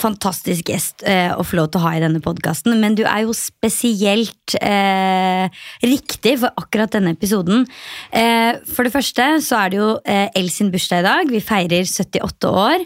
[0.00, 3.24] fantastisk gjest eh, å få lov til å ha i denne podkasten, men du er
[3.24, 5.46] jo spesielt eh,
[5.84, 7.64] riktig for akkurat denne episoden.
[8.10, 11.32] Eh, for det første så er det jo eh, El sin bursdag i dag.
[11.32, 12.84] Vi feirer 78 år.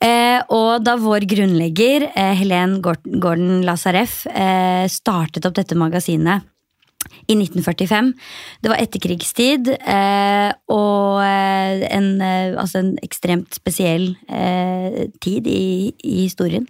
[0.00, 6.55] Eh, og da vår grunnlegger, eh, Helen Gordon, Lazareff, eh, startet opp dette magasinet
[7.26, 8.12] i 1945.
[8.62, 15.92] Det var etterkrigstid, eh, og eh, en, eh, altså en ekstremt spesiell eh, tid i,
[16.04, 16.68] i historien.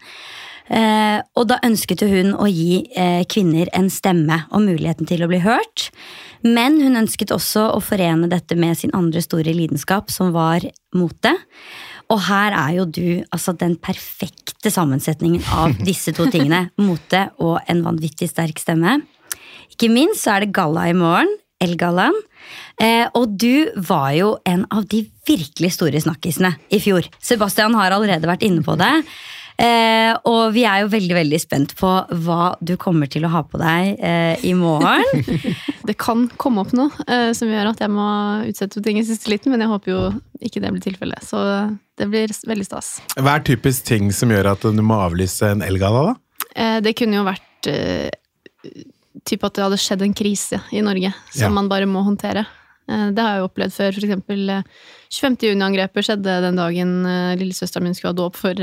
[0.67, 5.31] Eh, og da ønsket hun å gi eh, kvinner en stemme og muligheten til å
[5.31, 5.91] bli hørt.
[6.47, 10.67] Men hun ønsket også å forene dette med sin andre store lidenskap, som var
[10.97, 11.33] mote.
[12.13, 16.69] Og her er jo du altså den perfekte sammensetningen av disse to tingene.
[16.83, 19.01] Mote og en vanvittig sterk stemme.
[19.77, 21.29] Ikke minst så er det galla i morgen,
[21.61, 22.17] Elgallaen.
[22.81, 27.05] Eh, og du var jo en av de virkelig store snakkisene i fjor.
[27.21, 28.93] Sebastian har allerede vært inne på det.
[29.61, 31.91] Eh, og vi er jo veldig veldig spent på
[32.25, 35.05] hva du kommer til å ha på deg eh, i morgen.
[35.89, 38.07] Det kan komme opp noe eh, som gjør at jeg må
[38.49, 40.01] utsette ting i siste liten, men jeg håper jo
[40.45, 41.25] ikke det blir tilfellet.
[41.25, 41.41] Så
[41.97, 42.97] det blir veldig stas.
[43.17, 46.47] Hva er typisk ting som gjør at du må avlyse en elgalla, da?
[46.53, 47.71] Eh, Det kunne jo vært
[49.17, 51.49] eh, typ at det hadde skjedd en krise i Norge som Ja.
[51.51, 52.47] man bare må håndtere.
[52.89, 53.93] Eh, Det har jeg jo opplevd før.
[53.95, 54.63] For eksempel eh,
[55.11, 55.37] 25.
[55.51, 58.55] juni-angrepet skjedde den dagen eh, lillesøsteren min skulle ha dåp for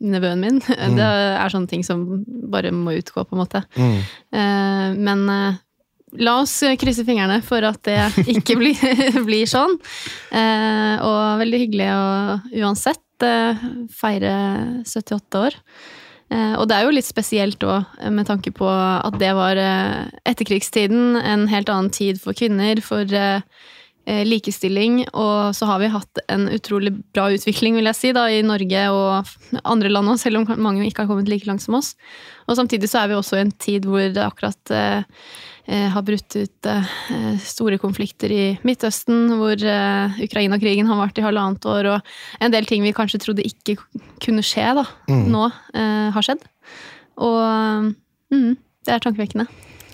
[0.00, 0.60] nevøen min.
[0.98, 2.04] Det er sånne ting som
[2.50, 3.64] bare må utgå, på en måte.
[3.74, 3.98] Mm.
[5.02, 5.24] Men
[6.18, 7.98] la oss krysse fingrene for at det
[8.36, 8.78] ikke blir,
[9.28, 9.74] blir sånn.
[10.32, 12.04] Og veldig hyggelig å
[12.62, 13.26] uansett
[13.98, 14.32] feire
[14.86, 15.58] 78 år.
[16.30, 20.08] Eh, Og det er jo litt spesielt òg, med tanke på at det var eh,
[20.28, 23.40] etterkrigstiden, en helt annen tid for kvinner, for eh,
[24.06, 28.26] eh, likestilling, og så har vi hatt en utrolig bra utvikling, vil jeg si, da,
[28.28, 31.74] i Norge og andre land òg, selv om mange ikke har kommet like langt som
[31.80, 31.94] oss.
[32.48, 35.04] Og samtidig så er vi også i en tid hvor det akkurat eh, eh,
[35.68, 36.92] har brutt ut eh,
[37.44, 42.68] store konflikter i Midtøsten, hvor eh, Ukraina-krigen har vart i halvannet år, og en del
[42.68, 43.76] ting vi kanskje trodde ikke
[44.24, 46.44] kunne skje, da, nå eh, har skjedd.
[47.20, 47.92] Og
[48.32, 48.52] mm,
[48.86, 49.48] det er tankevekkende.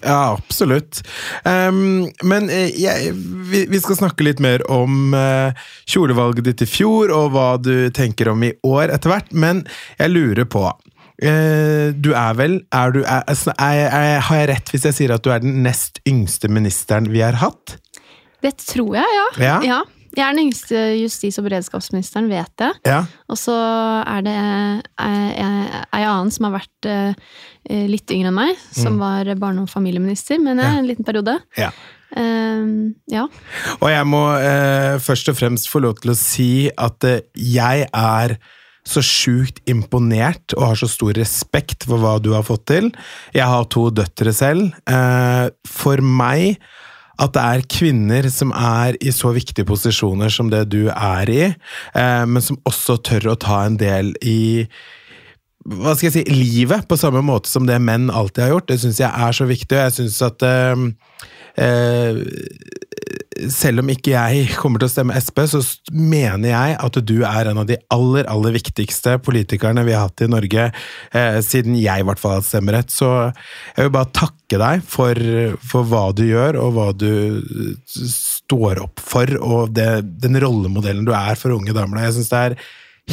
[0.05, 1.01] Ja, absolutt.
[1.45, 3.13] Um, men eh, jeg,
[3.49, 5.57] vi, vi skal snakke litt mer om uh,
[5.89, 9.65] kjolevalget ditt i fjor, og hva du tenker om i år etter hvert, men
[9.97, 10.84] jeg lurer på eh,
[11.15, 15.13] Du er vel er du, er, altså, er, er, Har jeg rett hvis jeg sier
[15.15, 17.77] at du er den nest yngste ministeren vi har hatt?
[18.43, 19.61] Det tror jeg, ja.
[19.63, 19.79] Ja?
[20.15, 22.77] Jeg er den yngste justis- og beredskapsministeren, vet jeg.
[22.87, 23.01] Ja.
[23.31, 23.55] Og så
[24.05, 24.35] er det
[25.01, 30.39] ei annen som har vært eh, litt yngre enn meg, som var barne- og familieminister,
[30.43, 30.79] men jeg, Ja.
[30.79, 31.39] en liten periode.
[31.59, 31.71] ja.
[32.15, 33.25] Ehm, ja.
[33.81, 37.89] Og jeg må eh, først og fremst få lov til å si at eh, jeg
[37.91, 38.37] er
[38.85, 42.91] så sjukt imponert og har så stor respekt for hva du har fått til.
[43.37, 44.75] Jeg har to døtre selv.
[44.85, 46.59] Eh, for meg
[47.23, 51.45] at det er kvinner som er i så viktige posisjoner som det du er i,
[51.47, 54.67] eh, men som også tør å ta en del i
[55.65, 58.67] hva skal jeg si, livet, på samme måte som det menn alltid har gjort.
[58.69, 60.83] Det syns jeg er så viktig, og jeg syns at eh,
[61.65, 62.21] eh,
[63.53, 67.51] selv om ikke jeg kommer til å stemme Sp, så mener jeg at du er
[67.51, 70.69] en av de aller, aller viktigste politikerne vi har hatt i Norge,
[71.15, 72.93] eh, siden jeg i hvert fall har stemmerett.
[72.95, 75.21] Så jeg vil bare takke deg for,
[75.65, 77.11] for hva du gjør, og hva du
[77.89, 79.89] står opp for, og det,
[80.23, 82.05] den rollemodellen du er for unge damer.
[82.07, 82.59] Jeg syns det er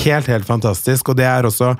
[0.05, 1.75] helt, helt fantastisk, og det er også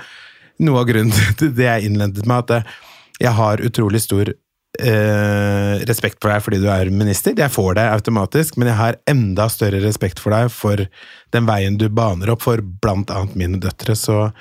[0.61, 2.79] noe av grunnen til det jeg innledet med, at eh,
[3.21, 4.33] jeg har utrolig stor
[4.79, 7.33] eh, respekt for deg fordi du er minister.
[7.37, 10.85] Jeg får det automatisk, men jeg har enda større respekt for deg for
[11.31, 14.31] den veien du baner opp for blant annet mine døtre, så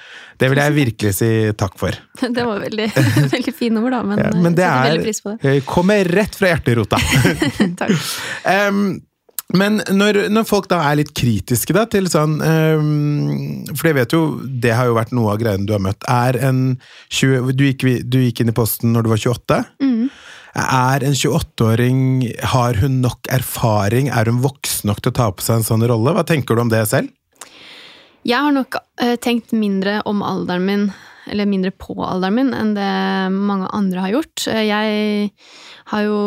[0.42, 1.94] det vil jeg virkelig si takk for.
[2.20, 2.88] Det var veldig,
[3.34, 5.38] veldig fine ord, da, men, Ja, men det er veldig pris på det.
[5.56, 6.98] eh, Kommer rett fra hjerterota.
[7.80, 7.94] Takk.
[8.50, 8.82] Em,
[9.56, 14.14] men når, når folk da er litt kritiske da, til sånn em, For jeg vet
[14.14, 14.22] jo,
[14.62, 16.06] det har jo vært noe av greiene du har møtt.
[16.06, 16.60] Er en
[17.08, 19.60] 20, du, gikk, du gikk inn i posten når du var 28.
[19.82, 20.04] Mm.
[20.60, 22.00] Er en 28-åring
[22.54, 24.10] Har hun nok erfaring?
[24.10, 26.14] Er hun voksen nok til å ta på seg en sånn rolle?
[26.16, 27.10] Hva tenker du om det selv?
[28.26, 30.82] Jeg har nok eh, tenkt mindre om alderen min,
[31.30, 32.90] eller mindre på alderen min, enn det
[33.34, 34.46] mange andre har gjort.
[34.50, 35.30] Eh, Jeg
[35.90, 36.18] har jo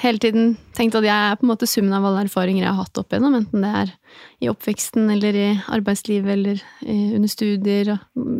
[0.00, 2.80] hele tiden tenkt at jeg er på en måte summen av alle erfaringer jeg har
[2.80, 3.92] hatt opp igjennom, enten det er
[4.40, 7.92] i oppveksten eller i arbeidslivet eller eh, under studier.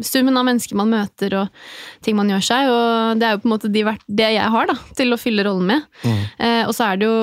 [0.06, 1.62] Summen av mennesker man møter og
[2.06, 4.70] ting man gjør seg, og det er jo på en måte de, det jeg har
[4.70, 5.88] da, til å fylle rollen med.
[6.04, 6.20] Mm.
[6.66, 7.18] og så er det jo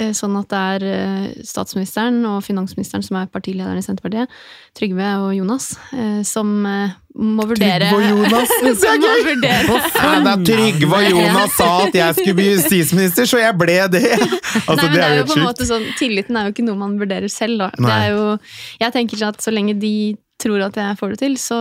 [0.00, 4.32] eh, sånn at det er eh, statsministeren og finansministeren som er partilederen i Senterpartiet,
[4.78, 8.52] Trygve og Jonas, eh, som eh, må vurdere Trygve og Jonas?
[8.64, 9.32] Det er gøy!
[9.42, 14.04] Ja, da Trygve og Jonas sa at jeg skulle bli justisminister, så jeg ble det!
[14.70, 16.78] Altså, Nei, men det er jo på en måte sånn, Tilliten er jo ikke noe
[16.78, 17.62] man vurderer selv.
[17.62, 17.68] Da.
[17.78, 18.24] Det er jo,
[18.82, 19.92] jeg tenker at så lenge de
[20.42, 21.58] tror at jeg får det til, så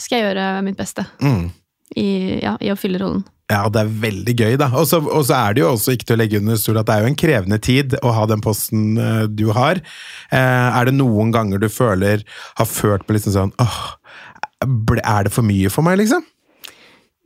[0.00, 1.50] skal jeg gjøre mitt beste Mm.
[1.98, 2.08] i,
[2.42, 3.22] ja, i å fylle rollen.
[3.50, 4.68] Ja, det er veldig gøy, da.
[4.78, 6.86] Og så og så er det jo også ikke til å legge under stol at
[6.86, 9.80] det er jo en krevende tid å ha den posten eh, du har.
[10.30, 12.22] Eh, er det noen ganger du føler
[12.60, 13.80] har ført på liksom sånn åh,
[14.60, 16.24] er det for mye for meg, liksom?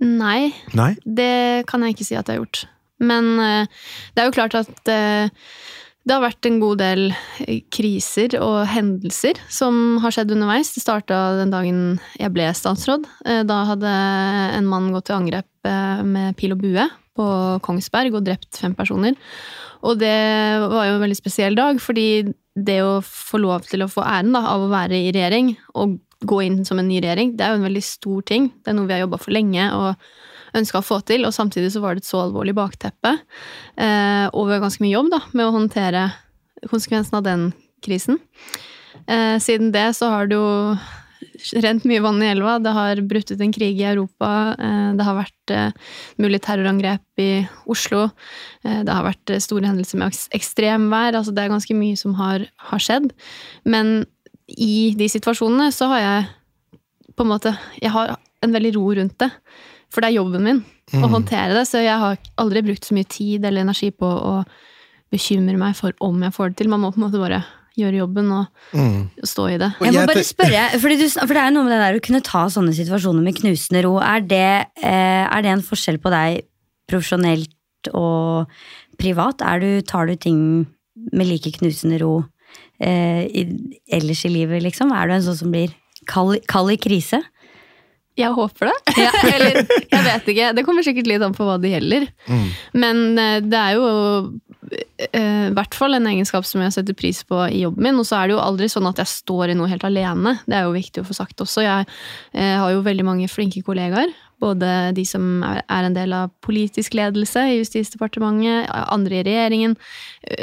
[0.05, 0.95] Nei, Nei?
[1.05, 2.65] det kan jeg ikke si at jeg har gjort.
[3.05, 5.31] Men uh, det er jo klart at uh,
[6.05, 7.07] det har vært en god del
[7.47, 10.75] eh, kriser og hendelser som har skjedd underveis.
[10.75, 11.79] Det starta den dagen
[12.21, 13.07] jeg ble statsråd.
[13.49, 13.95] Da hadde
[14.59, 15.49] en mann gått til angrep
[16.05, 16.85] med pil og bue
[17.17, 17.29] på
[17.65, 19.17] Kongsberg og drept fem personer.
[19.81, 20.13] Og det
[20.61, 24.37] var jo en veldig spesiell dag, fordi det å få lov til å få æren
[24.37, 27.55] da, av å være i regjering, og gå inn som en ny regjering, det er
[27.55, 28.51] jo en veldig stor ting.
[28.63, 30.09] Det er noe vi har jobba for lenge og
[30.55, 33.17] ønska å få til, og samtidig så var det et så alvorlig bakteppe
[33.75, 36.05] eh, har ganske mye jobb da, med å håndtere
[36.71, 37.49] konsekvensen av den
[37.85, 38.21] krisen.
[39.11, 40.77] Eh, siden det så har det jo
[41.65, 42.57] rent mye vann i elva.
[42.63, 44.31] Det har brutt ut en krig i Europa.
[44.55, 47.31] Eh, det har vært eh, mulig terrorangrep i
[47.71, 48.07] Oslo.
[48.65, 51.19] Eh, det har vært eh, store hendelser med ekstremvær.
[51.19, 53.11] Altså det er ganske mye som har, har skjedd.
[53.67, 54.05] Men
[54.49, 56.27] i de situasjonene så har jeg
[57.17, 59.31] på en måte Jeg har en veldig ro rundt det.
[59.95, 60.65] For det er jobben min
[61.01, 64.33] å håndtere det, så jeg har aldri brukt så mye tid eller energi på å
[65.15, 66.69] bekymre meg for om jeg får det til.
[66.73, 67.39] Man må på en måte bare
[67.79, 69.09] gjøre jobben og Mm.
[69.25, 69.71] stå i det.
[69.81, 72.05] Jeg må bare spørre, fordi du, for det er jo noe med det der å
[72.05, 73.97] kunne ta sånne situasjoner med knusende ro.
[73.99, 76.45] Er det, eh, er det en forskjell på deg
[76.91, 77.51] profesjonelt
[77.95, 78.47] og
[78.99, 79.41] privat?
[79.43, 80.67] Er du, tar du ting
[81.13, 82.25] med like knusende ro
[82.83, 83.47] eh, i,
[83.93, 84.93] ellers i livet, liksom?
[84.95, 85.75] Er du en sånn som blir
[86.11, 87.23] kald, kald i krise?
[88.15, 88.95] Jeg håper det.
[89.35, 90.51] Eller jeg vet ikke.
[90.55, 92.07] Det kommer sikkert litt an på hva det gjelder.
[92.31, 92.45] Mm.
[92.79, 93.89] Men eh, det er jo
[95.11, 97.99] eh, i hvert fall en egenskap som jeg setter pris på i jobben min.
[97.99, 100.37] Og så er det jo aldri sånn at jeg står i noe helt alene.
[100.47, 101.67] Det er jo viktig å få sagt også.
[101.67, 104.15] Jeg eh, har jo veldig mange flinke kollegaer.
[104.43, 109.77] Både de som er en del av politisk ledelse i Justisdepartementet, andre i regjeringen.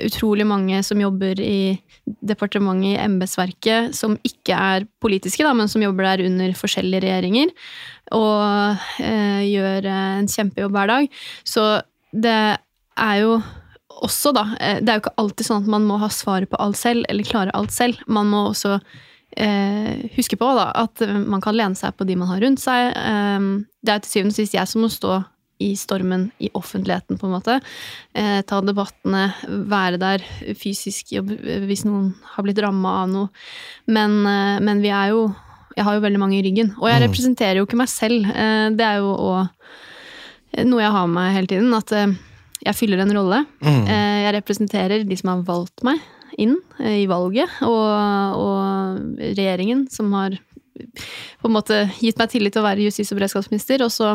[0.06, 1.78] Utrolig mange som jobber i
[2.26, 7.54] departementet, i embetsverket, som ikke er politiske, da, men som jobber der under forskjellige regjeringer.
[8.18, 11.22] Og eh, gjør eh, en kjempejobb hver dag.
[11.48, 11.66] Så
[12.12, 12.40] det
[13.00, 13.38] er jo
[14.02, 16.60] også, da eh, Det er jo ikke alltid sånn at man må ha svaret på
[16.64, 18.02] alt selv, eller klare alt selv.
[18.08, 18.80] Man må også
[19.38, 22.92] eh, huske på da, at man kan lene seg på de man har rundt seg.
[22.96, 23.40] Eh,
[23.84, 25.24] det er til syvende og sist jeg som må stå
[25.62, 27.60] i stormen i offentligheten, på en måte.
[28.18, 29.28] Eh, ta debattene,
[29.70, 30.24] være der
[30.58, 33.30] fysisk hvis noen har blitt ramma av noe.
[33.86, 35.36] Men, eh, men vi er jo
[35.78, 36.74] Jeg har jo veldig mange i ryggen.
[36.82, 37.08] Og jeg Mm.
[37.08, 38.26] representerer jo ikke meg selv.
[38.28, 41.74] Eh, det er jo òg noe jeg har med meg hele tiden.
[41.74, 42.08] At eh,
[42.66, 43.46] jeg fyller en rolle.
[43.64, 43.88] Mm.
[43.88, 46.00] Eh, Jeg representerer de som har valgt meg
[46.40, 50.40] inn eh, i valget, og, og regjeringen som har
[50.82, 53.84] på en måte gitt meg tillit til å være justis- og beredskapsminister.
[53.86, 54.14] Og, så,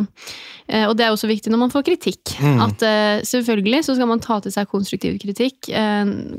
[0.67, 2.33] eh, og det er også viktig når man får kritikk.
[2.41, 2.63] Mm.
[2.65, 5.69] At eh, selvfølgelig så skal man ta til seg konstruktiv kritikk,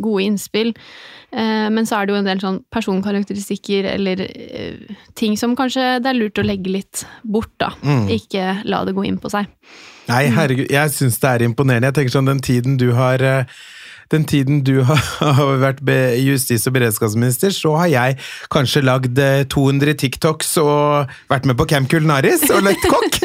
[0.01, 0.73] gode innspill.
[1.27, 4.21] Men så er det jo en del sånn personkarakteristikker eller
[5.19, 7.73] ting som kanskje det er lurt å legge litt bort, da.
[7.83, 8.05] Mm.
[8.15, 9.49] Ikke la det gå inn på seg.
[10.07, 11.91] Nei, herregud, jeg syns det er imponerende.
[11.91, 13.23] Jeg tenker sånn, Den tiden du har
[14.13, 15.81] den tiden du har vært
[16.21, 18.19] justis- og beredskapsminister, så har jeg
[18.53, 23.21] kanskje lagd eh, 200 TikToks og vært med på Camp Culinaris og lekt kokk.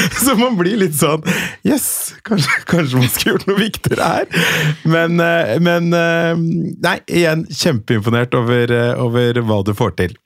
[0.24, 1.24] Så man blir litt sånn
[1.66, 4.46] Yes, kanskje, kanskje man skulle gjort noe viktigere her.
[4.88, 6.40] Men, eh, men eh,
[6.86, 10.16] Nei, igjen kjempeimponert over, eh, over hva du får til.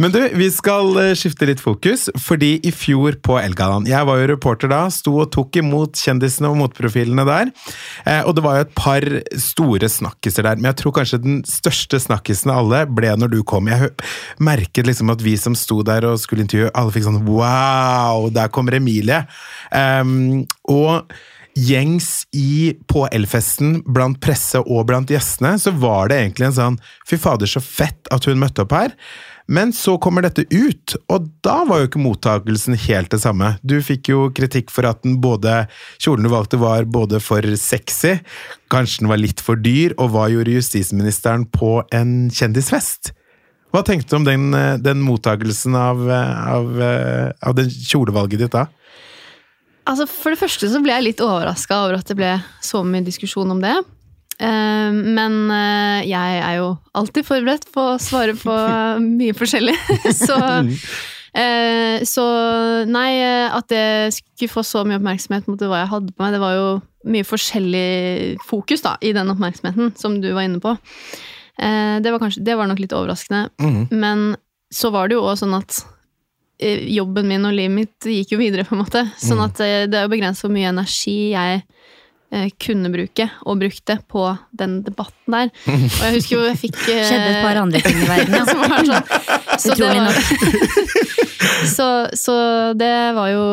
[0.00, 4.20] Men du, vi skal eh, skifte litt fokus, fordi i fjor på Elgaland Jeg var
[4.20, 7.52] jo reporter da, sto og tok imot kjendisene og motprofilene der.
[8.04, 9.06] Eh, og det var jo et par
[9.42, 13.40] store snakkiser der, men jeg tror kanskje den største snakkisen av alle ble når du
[13.46, 13.70] kom.
[13.70, 13.92] Jeg
[14.42, 18.52] merket liksom at vi som sto der og skulle intervjue, alle fikk sånn wow, der
[18.52, 19.24] kommer Emilie.
[19.72, 21.10] Um, og
[21.56, 26.76] gjengs i på Elfesten blant presse og blant gjestene, så var det egentlig en sånn
[27.08, 28.92] fy fader, så fett at hun møtte opp her.
[29.46, 33.52] Men så kommer dette ut, og da var jo ikke mottakelsen helt det samme.
[33.62, 35.68] Du fikk jo kritikk for at den både,
[36.02, 38.16] kjolen du valgte var både for sexy,
[38.74, 43.12] kanskje den var litt for dyr, og hva gjorde justisministeren på en kjendisfest?
[43.74, 48.38] Hva tenkte du om den, eh, den mottakelsen av, eh, av, eh, av den kjolevalget
[48.38, 48.66] ditt da?
[49.86, 53.04] Altså, For det første så ble jeg litt overraska over at det ble så mye
[53.04, 53.76] diskusjon om det.
[54.38, 58.56] Eh, Men eh, jeg er jo alltid forberedt på å svare på
[59.20, 59.76] mye forskjellig.
[60.26, 60.36] Så,
[61.36, 62.24] eh, så
[62.88, 63.10] nei,
[63.48, 66.54] at det skulle få så mye oppmerksomhet mot hva jeg hadde på meg, det var
[66.56, 66.68] jo
[67.12, 70.72] mye forskjellig fokus da, i den oppmerksomheten som du var inne på.
[71.56, 73.46] Det var, kanskje, det var nok litt overraskende.
[73.62, 73.84] Mm.
[73.96, 74.24] Men
[74.74, 75.78] så var det jo også sånn at
[76.90, 79.04] jobben min og livet mitt gikk jo videre, på en måte.
[79.20, 79.44] Sånn Mm.
[79.46, 81.62] at det er jo begrenset hvor mye energi jeg
[82.62, 84.22] kunne bruke, og brukte, på
[84.58, 85.50] den debatten der.
[85.70, 88.44] Og jeg husker jo jeg fikk eh, Skjedde et par andre ting i verden, ja.
[88.50, 89.06] som var sånn.
[89.62, 90.14] Så det Utrolig var,
[91.66, 91.86] så,
[92.18, 92.34] så
[92.76, 93.44] det var jo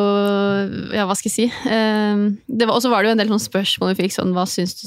[0.94, 1.46] Ja, hva skal jeg si?
[1.70, 2.24] Eh,
[2.66, 4.74] var- Og så var det jo en del sånne spørsmål vi fikk sånn Hva syns
[4.80, 4.84] du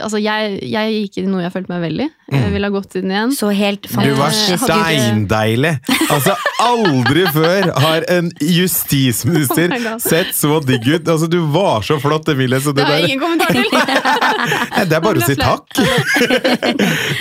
[0.00, 2.06] Altså, jeg, jeg gikk inn i noe jeg følte meg veldig.
[2.32, 3.34] Jeg ville ha gått inn igjen.
[3.36, 5.74] Så helt Du var steindeilig!
[6.08, 6.32] Altså,
[6.64, 11.08] aldri før har en justisminister Oh sett så digg ut.
[11.08, 12.58] Altså, du var så flott, Emilie.
[12.64, 13.66] Så det, Det har der, ingen kommentar til!
[14.88, 15.80] Det er bare å si takk.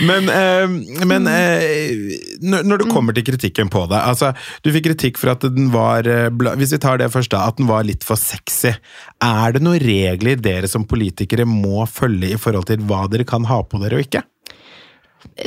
[0.07, 2.15] men eh, men eh,
[2.45, 4.31] når det kommer til kritikken på deg altså,
[4.63, 6.27] Du fikk kritikk for at den var eh,
[6.59, 7.45] Hvis vi tar det først, da.
[7.49, 8.75] At den var litt for sexy.
[9.23, 13.47] Er det noen regler dere som politikere må følge i forhold til hva dere kan
[13.49, 14.23] ha på dere og ikke?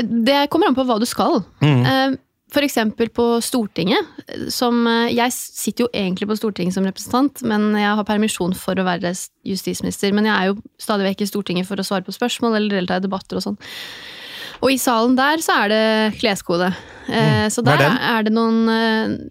[0.02, 1.40] Det kommer an på hva du skal.
[1.62, 1.84] Mm.
[1.84, 2.24] F.eks.
[2.48, 4.06] For eksempel på Stortinget.
[4.48, 8.72] Som, eh, jeg sitter jo egentlig på Stortinget som representant, men jeg har permisjon for
[8.74, 9.12] å være
[9.44, 10.14] justisminister.
[10.16, 12.96] Men jeg er jo stadig vekk i Stortinget for å svare på spørsmål eller delta
[12.96, 13.58] i debatter og sånn.
[14.62, 15.82] Og i salen der så er det
[16.20, 16.72] kleskode.
[17.08, 17.68] Eh, Så Mm.
[17.72, 18.68] Er der er, er det noen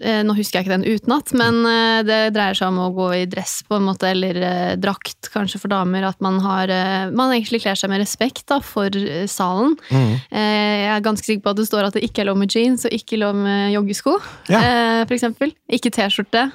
[0.02, 3.10] eh, Nå husker jeg ikke den utenat, men eh, det dreier seg om å gå
[3.20, 6.08] i dress på en måte, eller eh, drakt kanskje for damer.
[6.10, 9.76] At man har eh, Man egentlig kler seg med respekt da, for eh, salen.
[9.92, 10.16] Mm.
[10.32, 12.50] Eh, Jeg er ganske sikker på at det står at det ikke er lov med
[12.56, 14.18] jeans og ikke lov med joggesko.
[14.50, 14.64] Ja.
[14.64, 15.54] eh, For eksempel.
[15.70, 16.48] Ikke T-skjorte.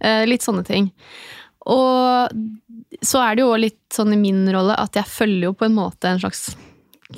[0.00, 0.88] Eh, Litt sånne ting.
[1.68, 2.32] Og
[3.04, 5.76] så er det jo litt sånn i min rolle at jeg følger jo på en
[5.76, 6.54] måte en slags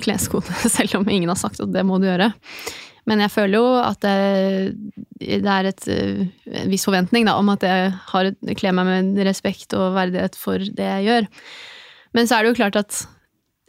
[0.01, 2.31] kleskode, selv om ingen har sagt at det må du gjøre.
[3.05, 4.15] Men jeg føler jo at det,
[5.21, 6.23] det er et, eh,
[6.63, 10.57] en viss forventning da, om at jeg har kler meg med respekt og verdighet for
[10.57, 11.29] det jeg gjør.
[12.17, 12.97] Men så er det jo klart at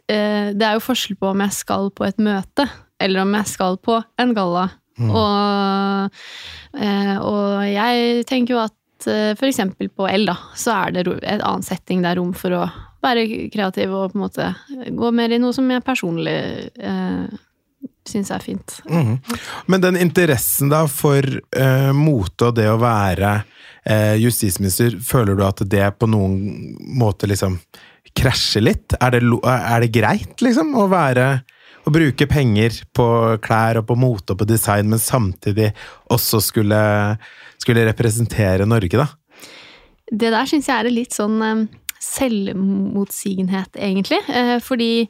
[0.09, 2.65] eh, det er jo forskjell på om jeg skal på et møte,
[3.03, 4.69] eller om jeg skal på en galla.
[4.97, 6.17] Og,
[6.81, 11.43] eh, og jeg tenker jo at eh, eksempel på L, da, så er det et
[11.43, 12.63] annet setting det er rom for å
[13.07, 14.47] være kreativ og på en måte
[14.95, 16.37] gå mer i noe som jeg personlig
[16.77, 17.27] eh,
[18.07, 18.79] syns er fint.
[18.89, 19.17] Mhm.
[19.65, 23.33] Men den interessen da for eh, mote og det å være
[23.83, 26.39] eh, justisminister, føler du at det på noen
[26.99, 27.59] måte liksom
[28.17, 28.95] krasjer litt?
[28.99, 31.29] Er det, er det greit, liksom, å være
[31.87, 33.07] å bruke penger på
[33.43, 35.69] klær og på mote og på design, men samtidig
[36.11, 36.79] også skulle,
[37.61, 39.07] skulle representere Norge, da?
[40.07, 41.67] Det der syns jeg er litt sånn eh,
[42.03, 44.19] selvmotsigenhet, egentlig.
[44.29, 45.07] Eh, fordi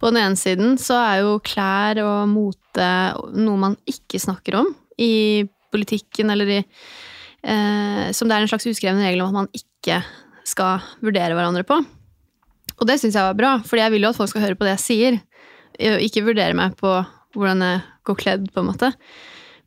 [0.00, 2.90] på den ene siden så er jo klær og mote
[3.36, 8.66] noe man ikke snakker om i politikken, eller i eh, Som det er en slags
[8.66, 10.00] uskreven regel om at man ikke
[10.48, 11.78] skal vurdere hverandre på.
[12.80, 14.66] Og det syns jeg var bra, fordi jeg vil jo at folk skal høre på
[14.66, 15.20] det jeg sier.
[15.78, 16.94] eh, Ikke vurdere meg på
[17.36, 18.90] hvordan jeg går kledd, på en måte.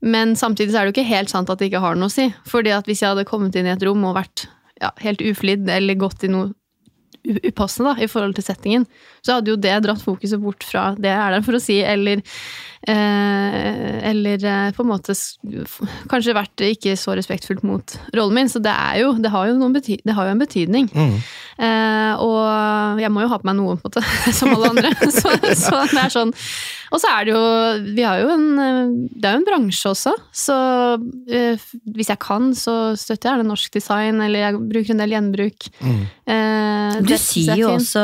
[0.03, 2.11] Men samtidig så er det jo ikke helt sant at det ikke har noe å
[2.11, 2.25] si.
[2.49, 4.47] Fordi at hvis jeg hadde kommet inn i et rom og vært
[4.81, 6.51] ja, helt uflidd eller gått i noe
[7.23, 8.85] upassende da, i forhold til settingen,
[9.23, 11.79] så hadde jo det dratt fokuset bort fra det jeg er der for å si,
[11.87, 12.23] eller
[12.87, 15.15] Eller eh, på en måte
[16.11, 18.51] kanskje vært ikke så respektfullt mot rollen min.
[18.51, 20.89] Så det er jo, det har jo, noen bety det har jo en betydning.
[20.93, 21.17] Mm.
[21.63, 24.05] Eh, og jeg må jo ha på meg noe, på en måte,
[24.39, 24.93] som alle andre.
[25.19, 26.33] så, så det er sånn.
[26.93, 27.43] Og så er det jo
[27.97, 30.57] Vi har jo en eh, Det er jo en bransje også, så
[31.33, 31.63] eh,
[31.95, 35.69] hvis jeg kan, så støtter jeg gjerne norsk design, eller jeg bruker en del gjenbruk.
[35.81, 36.03] Mm.
[36.35, 38.03] Eh, Du syr jo også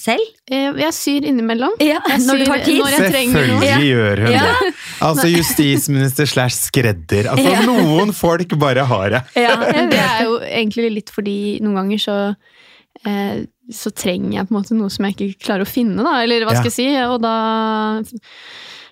[0.00, 0.24] selv.
[0.50, 1.76] Eh, Jeg syr innimellom.
[1.82, 2.80] Ja, Jeg når du har tid.
[2.80, 3.79] når jeg trenger noe.
[3.80, 4.42] Selvfølgelig gjør hun Ja.
[4.60, 4.74] det.
[5.00, 7.28] Altså justisminister slash skredder.
[7.32, 9.22] Altså Noen folk bare har det.
[9.36, 12.36] Ja, Eh, Det er jo egentlig litt fordi noen ganger så
[13.06, 16.20] eh, så trenger jeg på en måte noe som jeg ikke klarer å finne, da.
[16.24, 16.60] Eller hva Ja.
[16.60, 16.88] skal jeg si.
[17.06, 18.02] Og da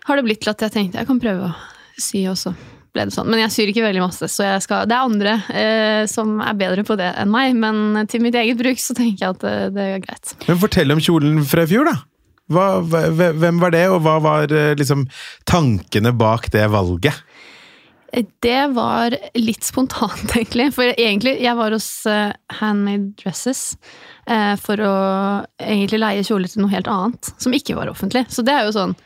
[0.07, 1.55] har det blitt til at jeg tenkte jeg kan prøve å
[1.99, 2.55] sy også.
[2.95, 3.27] Ble det sånn.
[3.29, 6.55] Men jeg syr ikke veldig masse, så jeg skal, det er andre eh, som er
[6.57, 7.55] bedre på det enn meg.
[7.59, 10.33] Men til mitt eget bruk så tenker jeg at det, det er greit.
[10.49, 11.99] Men fortell om kjolen fra i fjor, da.
[12.49, 15.05] Hva, hvem var det, og hva var eh, liksom
[15.49, 17.25] tankene bak det valget?
[18.41, 20.71] Det var litt spontant, egentlig.
[20.77, 23.77] For egentlig, jeg var hos eh, Handmade Dresses
[24.27, 24.95] eh, for å
[25.61, 28.25] egentlig leie kjole til noe helt annet, som ikke var offentlig.
[28.33, 28.97] Så det er jo sånn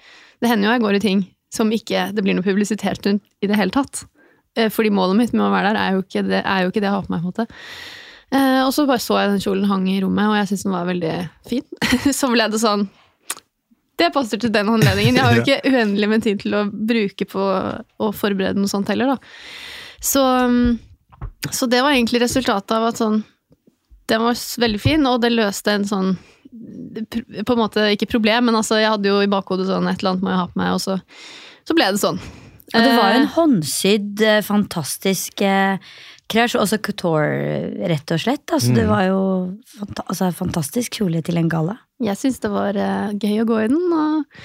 [0.43, 3.51] Det hender jo jeg går i ting som ikke det blir noe publisitet rundt i
[3.51, 4.05] det hele tatt.
[4.57, 6.89] Eh, fordi målet mitt med å være der er jo ikke det, jo ikke det
[6.89, 7.21] jeg har på meg.
[7.21, 7.47] på en måte.
[8.33, 10.77] Eh, og så bare så jeg den kjolen hang i rommet, og jeg syntes den
[10.77, 11.15] var veldig
[11.51, 11.65] fin.
[12.19, 12.87] så ble det sånn
[13.99, 15.15] det passer til den anledningen.
[15.19, 17.43] Jeg har jo ikke uendelig med tid til å bruke på
[18.03, 19.19] å forberede noe sånt heller, da.
[20.03, 20.79] Så, um,
[21.51, 23.21] så det var egentlig resultatet av at sånn
[24.11, 26.09] Den var veldig fin, og det løste en sånn
[27.47, 30.11] På en måte ikke problem, men altså jeg hadde jo i bakhodet sånn et eller
[30.17, 30.97] annet må jeg ha på meg, og så,
[31.69, 32.19] så ble det sånn.
[32.73, 35.95] Og det var jo en Eh, håndsydd, eh, fantastisk krasj,
[36.33, 36.63] kreasjon.
[36.65, 38.45] Også couture, rett og slett.
[38.53, 38.91] Altså, Det Mm.
[38.91, 39.19] var jo
[39.79, 41.79] fanta altså, fantastisk kjole til en galla.
[42.03, 44.43] Jeg syns det var uh, gøy å gå i den, og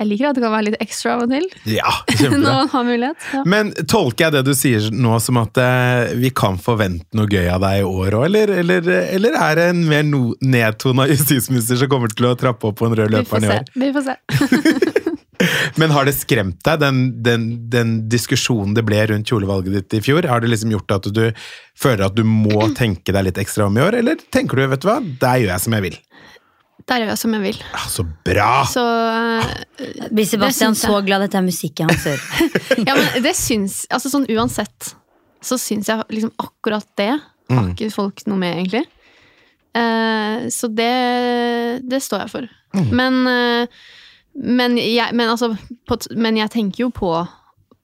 [0.00, 1.46] jeg liker at det kan være litt ekstra av og til.
[1.68, 1.90] Ja,
[2.32, 3.24] Når man har mulighet.
[3.36, 3.42] Ja.
[3.52, 7.50] Men tolker jeg det du sier nå som at eh, vi kan forvente noe gøy
[7.52, 11.82] av deg i år òg, eller, eller, eller er det en mer no nedtona justisminister
[11.82, 13.70] som kommer til å trappe opp på en rød løper i år?
[13.76, 14.16] Vi får se.
[15.80, 20.04] Men har det skremt deg, den, den, den diskusjonen det ble rundt kjolevalget ditt i
[20.04, 20.24] fjor?
[20.28, 21.26] Har det liksom gjort at du
[21.76, 24.84] føler at du må tenke deg litt ekstra om i år, eller tenker du vet
[24.84, 26.00] du hva, der gjør jeg som jeg vil?
[26.90, 27.58] Der gjør jeg som jeg vil.
[27.76, 28.48] Ah, så bra!
[28.66, 32.80] Så uh, Blir Sebastian så glad dette er musikken hans hører?
[32.82, 34.94] Ja, men det syns Altså sånn uansett,
[35.42, 37.72] så syns jeg liksom akkurat det har Mm.
[37.72, 38.84] ikke folk noe med, egentlig.
[39.74, 40.90] Uh, så det,
[41.82, 42.46] det står jeg for.
[42.78, 42.90] Mm.
[42.94, 43.80] Men, uh,
[44.38, 45.48] men, jeg, men, altså,
[45.90, 47.10] på, men jeg tenker jo på,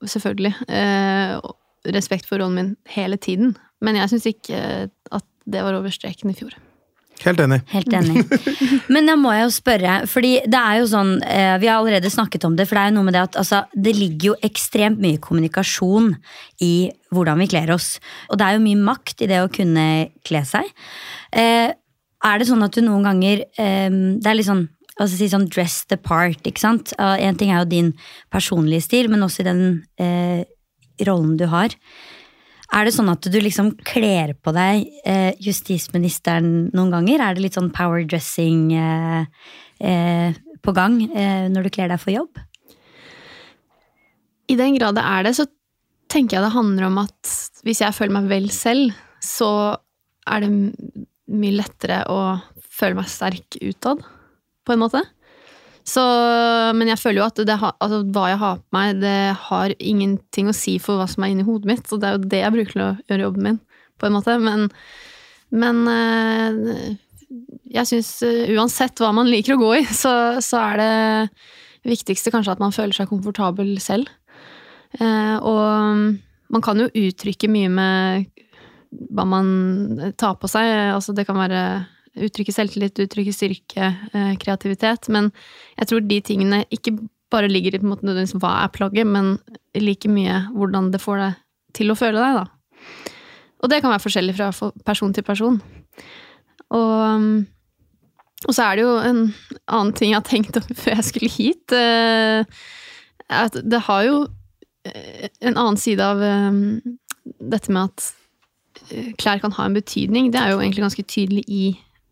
[0.06, 1.34] selvfølgelig, eh,
[1.96, 3.56] respekt for rollen min hele tiden.
[3.82, 6.54] Men jeg syns ikke at det var over streken i fjor.
[7.24, 7.60] Helt enig.
[7.72, 8.24] Helt enig.
[8.92, 12.12] Men da må jeg jo spørre, fordi det er jo sånn eh, Vi har allerede
[12.12, 14.36] snakket om det, for det er jo noe med det at altså, det ligger jo
[14.46, 16.12] ekstremt mye kommunikasjon
[16.64, 16.74] i
[17.14, 17.96] hvordan vi kler oss.
[18.30, 19.86] Og det er jo mye makt i det å kunne
[20.26, 20.68] kle seg.
[21.32, 21.70] Eh,
[22.26, 25.50] er det sånn at du noen ganger eh, Det er litt sånn altså si sånn
[25.52, 26.94] dress the part, ikke sant?
[26.96, 27.90] Én en ting er jo din
[28.32, 29.66] personlige stil, men også i den
[31.04, 31.74] rollen du har.
[32.76, 37.22] Er det sånn at du liksom kler på deg eh, justisministeren noen ganger?
[37.24, 39.24] Er det litt sånn power dressing eh,
[39.80, 42.42] eh, på gang eh, når du kler deg for jobb?
[44.52, 45.48] I den grad det er det, så
[46.12, 47.32] tenker jeg det handler om at
[47.64, 48.92] hvis jeg føler meg vel selv,
[49.24, 49.50] så
[50.28, 50.52] er det
[51.32, 52.20] mye lettere å
[52.60, 54.04] føle meg sterk utad,
[54.66, 55.00] på en måte.
[55.86, 56.02] Så,
[56.74, 60.50] men jeg føler jo at det, altså, hva jeg har på meg, det har ingenting
[60.50, 62.54] å si for hva som er inni hodet mitt, så det er jo det jeg
[62.56, 63.60] bruker til å gjøre jobben min,
[64.00, 64.34] på en måte.
[64.42, 64.66] Men,
[65.54, 66.96] men eh,
[67.76, 70.12] jeg syns eh, uansett hva man liker å gå i, så,
[70.42, 70.92] så er det
[71.86, 74.10] viktigste kanskje at man føler seg komfortabel selv.
[74.98, 76.16] Eh, og
[76.50, 78.32] man kan jo uttrykke mye med
[79.14, 79.48] hva man
[80.18, 80.66] tar på seg.
[80.94, 81.62] Altså det kan være
[82.16, 85.08] uttrykke selvtillit, uttrykke styrke, eh, kreativitet.
[85.12, 85.30] Men
[85.78, 86.94] jeg tror de tingene ikke
[87.32, 89.36] bare ligger i på en måte nødvendigvis hva er plagget, men
[89.76, 91.42] like mye hvordan det får deg
[91.76, 92.46] til å føle deg, da.
[93.64, 95.60] Og det kan være forskjellig fra person til person.
[96.76, 97.44] Og,
[98.46, 99.20] og så er det jo en
[99.66, 101.72] annen ting jeg har tenkt om før jeg skulle hit.
[101.72, 102.44] eh,
[103.32, 104.20] At det har jo
[104.86, 106.22] eh, en annen side av
[107.40, 108.12] dette med at
[109.18, 110.30] klær kan ha en betydning.
[110.30, 111.64] Det er jo egentlig ganske tydelig i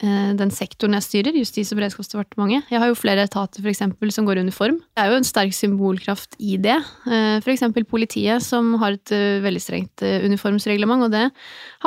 [0.03, 2.67] den sektoren jeg styrer, Justis- og beredskapsdepartementet.
[2.73, 4.81] Jeg har jo flere etater for eksempel, som går i uniform.
[4.91, 6.77] Det er jo en sterk symbolkraft i det.
[7.07, 7.45] F.eks.
[7.47, 11.07] For eksempel politiet, som har et eh, veldig strengt eh, uniformsreglement.
[11.07, 11.25] Og det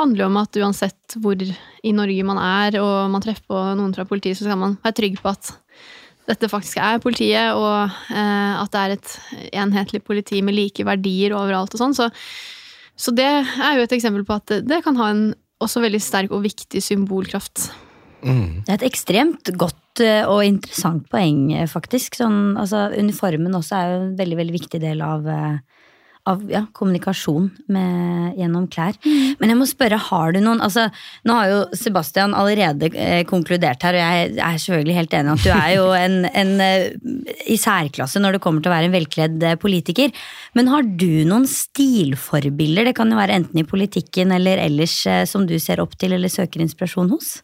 [0.00, 3.94] handler jo om at uansett hvor i Norge man er, og man treffer på noen
[3.96, 5.52] fra politiet, så skal man være trygg på at
[6.28, 9.12] dette faktisk er politiet, og eh, at det er et
[9.62, 11.96] enhetlig politi med like verdier overalt og sånn.
[11.96, 12.10] Så,
[12.98, 15.28] så det er jo et eksempel på at det kan ha en
[15.64, 17.70] også veldig sterk og viktig symbolkraft.
[18.22, 18.64] Mm.
[18.66, 22.18] Det er et ekstremt godt eh, og interessant poeng, eh, faktisk.
[22.18, 25.84] Sånn, altså, uniformen også er jo en veldig, veldig viktig del av, eh,
[26.28, 28.98] av ja, kommunikasjon med, gjennom klær.
[29.38, 30.88] Men jeg må spørre, har du noen altså,
[31.24, 32.90] Nå har jo Sebastian allerede
[33.30, 36.52] konkludert her, og jeg er selvfølgelig helt enig at du er jo en, en
[37.48, 40.12] i særklasse når det kommer til å være en velkledd politiker.
[40.58, 42.90] Men har du noen stilforbilder?
[42.90, 45.00] Det kan jo være enten i politikken eller ellers
[45.30, 47.38] som du ser opp til eller søker inspirasjon hos?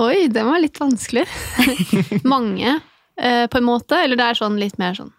[0.00, 1.26] Oi, den var litt vanskelig.
[2.24, 2.80] Mange,
[3.20, 3.98] eh, på en måte.
[4.00, 5.12] Eller det er sånn litt mer sånn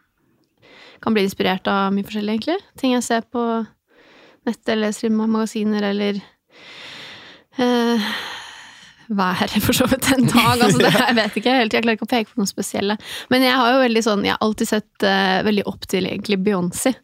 [1.04, 2.60] Kan bli inspirert av mye forskjellig, egentlig.
[2.80, 3.44] Ting jeg ser på
[4.48, 6.22] nettet, eller leser i magasiner, eller
[7.62, 8.14] eh,
[9.14, 10.62] Været, for så vidt, en dag.
[10.64, 12.98] Altså, det, jeg vet ikke helt, jeg klarer ikke å peke på noe spesielle.
[13.30, 16.40] Men jeg har jo veldig sånn, jeg har alltid sett eh, veldig opp til egentlig
[16.46, 16.96] Beyoncé.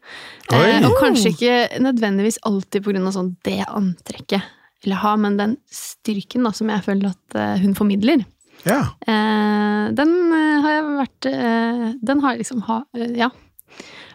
[0.49, 4.55] Eh, og kanskje ikke nødvendigvis alltid på grunn av sånn det antrekket
[4.87, 8.25] jeg ha, men den styrken da, som jeg føler at eh, hun formidler,
[8.65, 8.79] Ja.
[9.07, 13.07] eh, den eh, har jeg vært eh, Den har liksom ha, Ja.
[13.25, 13.29] Ja.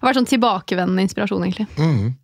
[0.00, 1.68] Har vært sånn tilbakevendende inspirasjon, egentlig.
[1.78, 2.14] Mm.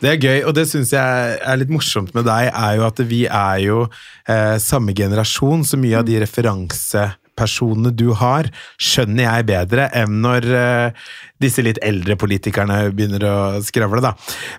[0.00, 2.98] Det er gøy, og det syns jeg er litt morsomt med deg, er jo at
[3.06, 3.82] vi er jo
[4.26, 8.48] eh, samme generasjon, så mye av de referansepersonene du har,
[8.82, 11.06] skjønner jeg bedre enn når eh,
[11.40, 14.14] disse litt eldre politikerne begynner å skravle, da.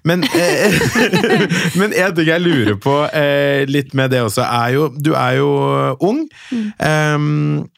[0.08, 0.80] Men, eh,
[1.80, 5.38] men en ting jeg lurer på eh, litt med det også, er jo Du er
[5.40, 5.52] jo
[6.02, 6.26] ung.
[6.82, 7.70] ehm,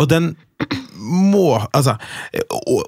[0.00, 0.34] og den
[1.10, 1.96] må Altså,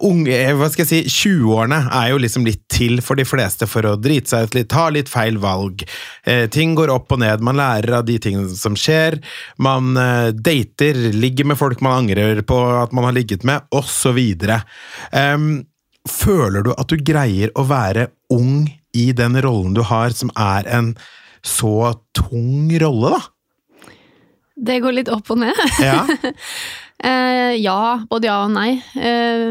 [0.04, 3.86] unge, hva skal jeg si, 20-årene er jo liksom litt til for de fleste for
[3.88, 5.84] å drite seg ut litt, ta litt feil valg.
[6.28, 9.18] Eh, ting går opp og ned, man lærer av de tingene som skjer.
[9.62, 14.20] Man eh, dater, ligger med folk man angrer på at man har ligget med, osv.
[15.12, 15.50] Um,
[16.08, 20.68] føler du at du greier å være ung i den rollen du har, som er
[20.68, 20.92] en
[21.42, 23.22] så tung rolle, da?
[24.62, 25.58] Det går litt opp og ned.
[25.82, 26.04] Ja.
[27.02, 28.76] Eh, ja, både ja og nei.
[28.94, 29.50] Eh,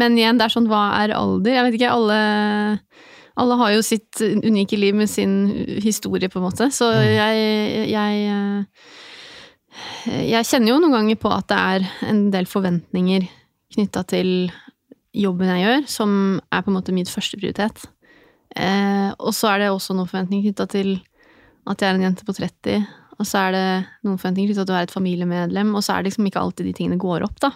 [0.00, 1.56] men igjen, det er sånn, hva er alder?
[1.56, 2.18] Jeg vet ikke, alle,
[3.40, 5.34] alle har jo sitt unike liv med sin
[5.82, 6.70] historie, på en måte.
[6.74, 7.44] Så jeg,
[7.90, 8.88] jeg eh,
[10.30, 13.28] Jeg kjenner jo noen ganger på at det er en del forventninger
[13.74, 14.50] knytta til
[15.14, 16.12] jobben jeg gjør, som
[16.50, 17.84] er på en måte min første prioritet.
[18.56, 20.96] Eh, og så er det også noen forventninger knytta til
[21.70, 22.86] at jeg er en jente på 30,
[23.20, 23.64] og så er det
[24.06, 26.70] noen forventninger knyttet til du er et familiemedlem, og så er det liksom ikke alltid
[26.70, 27.52] de tingene går opp, da.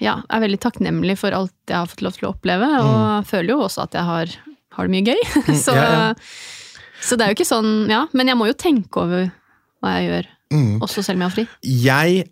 [0.00, 3.52] ja, er veldig takknemlig for alt jeg har fått lov til å oppleve, og føler
[3.56, 4.36] jo også at jeg har,
[4.78, 5.24] har det mye gøy.
[5.66, 6.12] så, ja, ja.
[7.02, 8.06] så det er jo ikke sånn, ja.
[8.16, 9.28] Men jeg må jo tenke over
[9.82, 10.82] hva jeg gjør, Mm.
[10.84, 11.44] også selv om jeg har fri.
[11.64, 12.24] jeg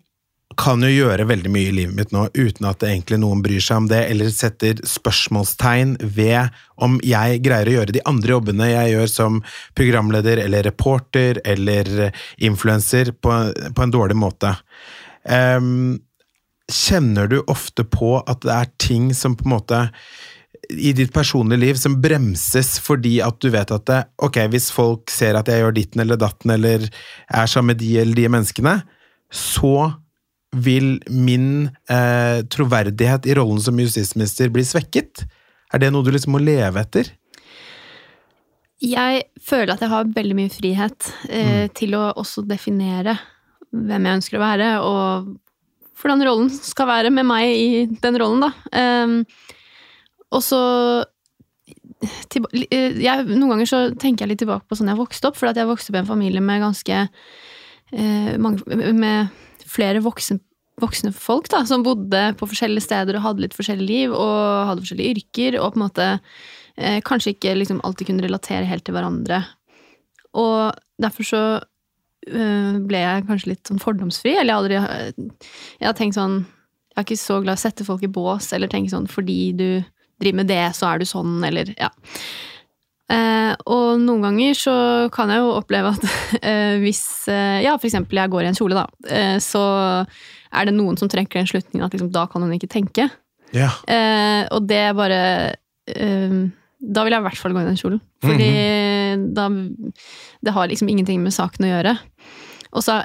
[0.60, 3.82] kan jo gjøre veldig mye i livet mitt nå uten at egentlig noen bryr seg
[3.82, 8.92] om det, eller setter spørsmålstegn ved om jeg greier å gjøre de andre jobbene jeg
[8.94, 9.40] gjør som
[9.78, 13.38] programleder eller reporter eller influenser på,
[13.76, 14.52] på en dårlig måte.
[15.24, 16.00] Um,
[16.70, 19.80] kjenner du ofte på at det er ting som på en måte
[20.70, 25.10] i ditt personlige liv som bremses fordi at du vet at det, ok, hvis folk
[25.10, 28.76] ser at jeg gjør ditten eller datten eller er sammen med de eller de menneskene,
[29.34, 29.74] så
[30.56, 35.24] vil min eh, troverdighet i rollen som justisminister bli svekket?
[35.70, 37.12] Er det noe du liksom må leve etter?
[38.80, 43.18] Jeg føler at jeg har veldig mye frihet eh, til å også definere
[43.70, 45.30] hvem jeg ønsker å være, og
[46.00, 48.50] hvordan rollen skal være med meg i den rollen, da.
[48.74, 49.18] Ehm,
[50.32, 50.62] og så
[52.00, 55.52] eh, jeg, Noen ganger så tenker jeg litt tilbake på sånn jeg vokste opp, for
[55.52, 58.64] at jeg vokste opp i en familie med ganske eh, mange,
[58.96, 59.30] Med
[59.70, 60.40] flere voksne,
[60.80, 64.84] voksne folk da, som bodde på forskjellige steder og hadde litt forskjellig liv og hadde
[64.84, 66.08] forskjellige yrker, og på en måte
[66.76, 69.42] eh, kanskje ikke liksom alltid kunne relatere helt til hverandre.
[70.40, 74.76] Og derfor så øh, ble jeg kanskje litt sånn fordomsfri, eller jeg aldri
[75.80, 78.52] Jeg har tenkt sånn Jeg er ikke så glad i å sette folk i bås,
[78.54, 79.68] eller tenke sånn fordi du
[80.20, 81.88] driver med det, så er du sånn, eller ja.
[83.10, 84.74] Eh, og noen ganger så
[85.14, 86.04] kan jeg jo oppleve at
[86.46, 87.02] eh, hvis
[87.32, 89.10] eh, Ja, eksempel jeg går i en kjole, da.
[89.10, 89.64] Eh, så
[90.50, 93.08] er det noen som trekker den slutningen at liksom, da kan hun ikke tenke.
[93.54, 93.72] Ja.
[93.90, 95.20] Eh, og det er bare
[95.90, 96.40] eh,
[96.80, 98.00] da vil jeg i hvert fall gå i den kjolen.
[98.24, 98.50] Fordi
[99.36, 99.48] da
[100.40, 101.96] Det har liksom ingenting med saken å gjøre.
[102.72, 103.02] Og så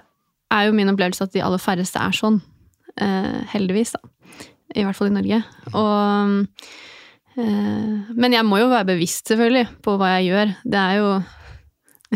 [0.53, 2.39] er jo min opplevelse at de aller færreste er sånn.
[3.01, 3.99] Eh, heldigvis, da.
[4.75, 5.41] I hvert fall i Norge.
[5.73, 6.69] Og eh,
[7.35, 10.53] Men jeg må jo være bevisst, selvfølgelig, på hva jeg gjør.
[10.63, 11.09] Det er jo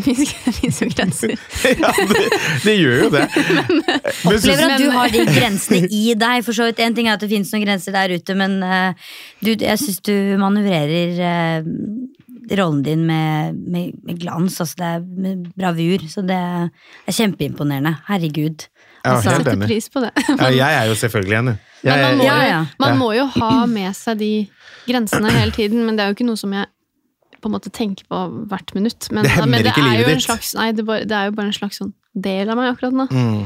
[0.00, 1.32] Det fins jo grenser.
[1.82, 2.26] ja, det,
[2.64, 3.24] det gjør jo det.
[4.24, 6.44] Men Opplever at du har de grensene i deg.
[6.46, 9.10] For så vidt, En ting er at det finnes noen grenser der ute, men uh,
[9.44, 11.68] du, jeg syns du manøvrerer uh,
[12.58, 14.60] rollen din med, med, med glans.
[14.62, 16.06] Altså det er med bravur.
[16.10, 17.96] Så det er kjempeimponerende.
[18.08, 18.66] Herregud.
[19.04, 19.66] Jeg Altså, helt enig.
[19.70, 20.10] pris på det.
[20.28, 21.54] Ja, jeg er jo selvfølgelig enig.
[21.84, 22.60] Jeg, Men man må, Ja, jo, ja.
[22.78, 24.32] man må jo ha med seg de
[24.86, 26.66] grensene hele tiden, men det er jo ikke noe som jeg
[27.40, 28.18] på en måte tenker på
[28.50, 29.08] hvert minutt.
[29.10, 30.26] Men, Det hemmer men ikke er livet jo en ditt.
[30.26, 32.92] Slags, nei, det, bare, det er jo bare en slags sånn del av meg akkurat
[33.00, 33.06] nå.
[33.10, 33.40] mm,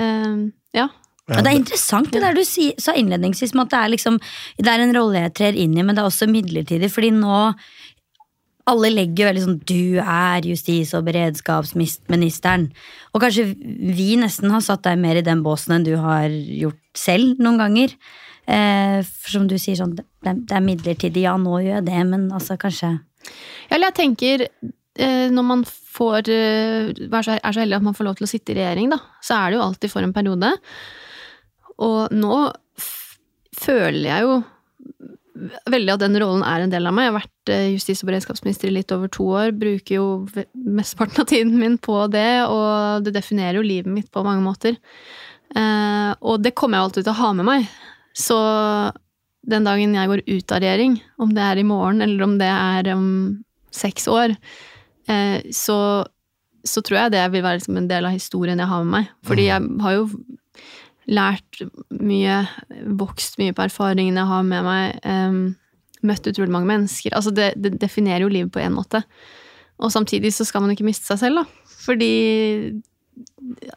[0.00, 0.34] Eh,
[0.74, 0.88] ja.
[1.30, 4.16] Ja, det er interessant det der du si, sa innledningsvis, med at det er, liksom,
[4.58, 6.88] det er en rolle jeg trer inn i, men det er også midlertidig.
[6.90, 7.52] Fordi nå
[8.68, 12.70] alle legger veldig sånn Du er justis- og beredskapsministeren.
[13.14, 16.80] Og kanskje vi nesten har satt deg mer i den båsen enn du har gjort
[16.94, 17.94] selv noen ganger.
[18.50, 19.00] Eh,
[19.30, 22.96] som du sier sånn, det, er midlertidig, ja nå gjør jeg det, men altså kanskje
[23.68, 28.08] Ja, Eller jeg tenker eh, når man får eh, er så heldig at man får
[28.08, 30.50] lov til å sitte i regjering, da, så er det jo alltid for en periode.
[31.84, 32.40] Og nå
[33.60, 34.40] føler jeg jo
[35.70, 37.06] veldig at den rollen er en del av meg.
[37.06, 39.52] Jeg har vært eh, justis- og beredskapsminister i litt over to år.
[39.56, 40.06] Bruker jo
[40.54, 44.78] mesteparten av tiden min på det, og det definerer jo livet mitt på mange måter.
[45.56, 47.70] Eh, og det kommer jeg alltid til å ha med meg.
[48.16, 48.38] Så
[49.50, 52.50] den dagen jeg går ut av regjering, om det er i morgen eller om det
[52.50, 53.06] er om
[53.74, 54.34] seks år,
[55.08, 55.78] eh, så,
[56.66, 59.10] så tror jeg det vil være liksom en del av historien jeg har med meg.
[59.26, 60.06] Fordi jeg har jo
[61.10, 62.44] lært mye,
[63.00, 65.42] vokst mye på erfaringene jeg har med meg, Um,
[66.06, 67.12] møtt utrolig mange mennesker.
[67.16, 69.02] Altså det, det definerer jo livet på en måte.
[69.80, 71.72] Og samtidig så skal man ikke miste seg selv, da.
[71.80, 72.12] Fordi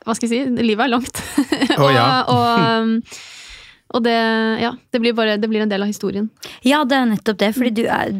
[0.03, 0.63] Hva skal jeg si?
[0.63, 1.23] Livet er langt.
[1.73, 2.23] Ja.
[2.29, 2.91] og, og, um,
[3.93, 4.15] og det,
[4.61, 6.29] ja, det blir bare det blir en del av historien.
[6.65, 7.51] Ja, det er nettopp det.
[7.57, 8.13] Fordi du er,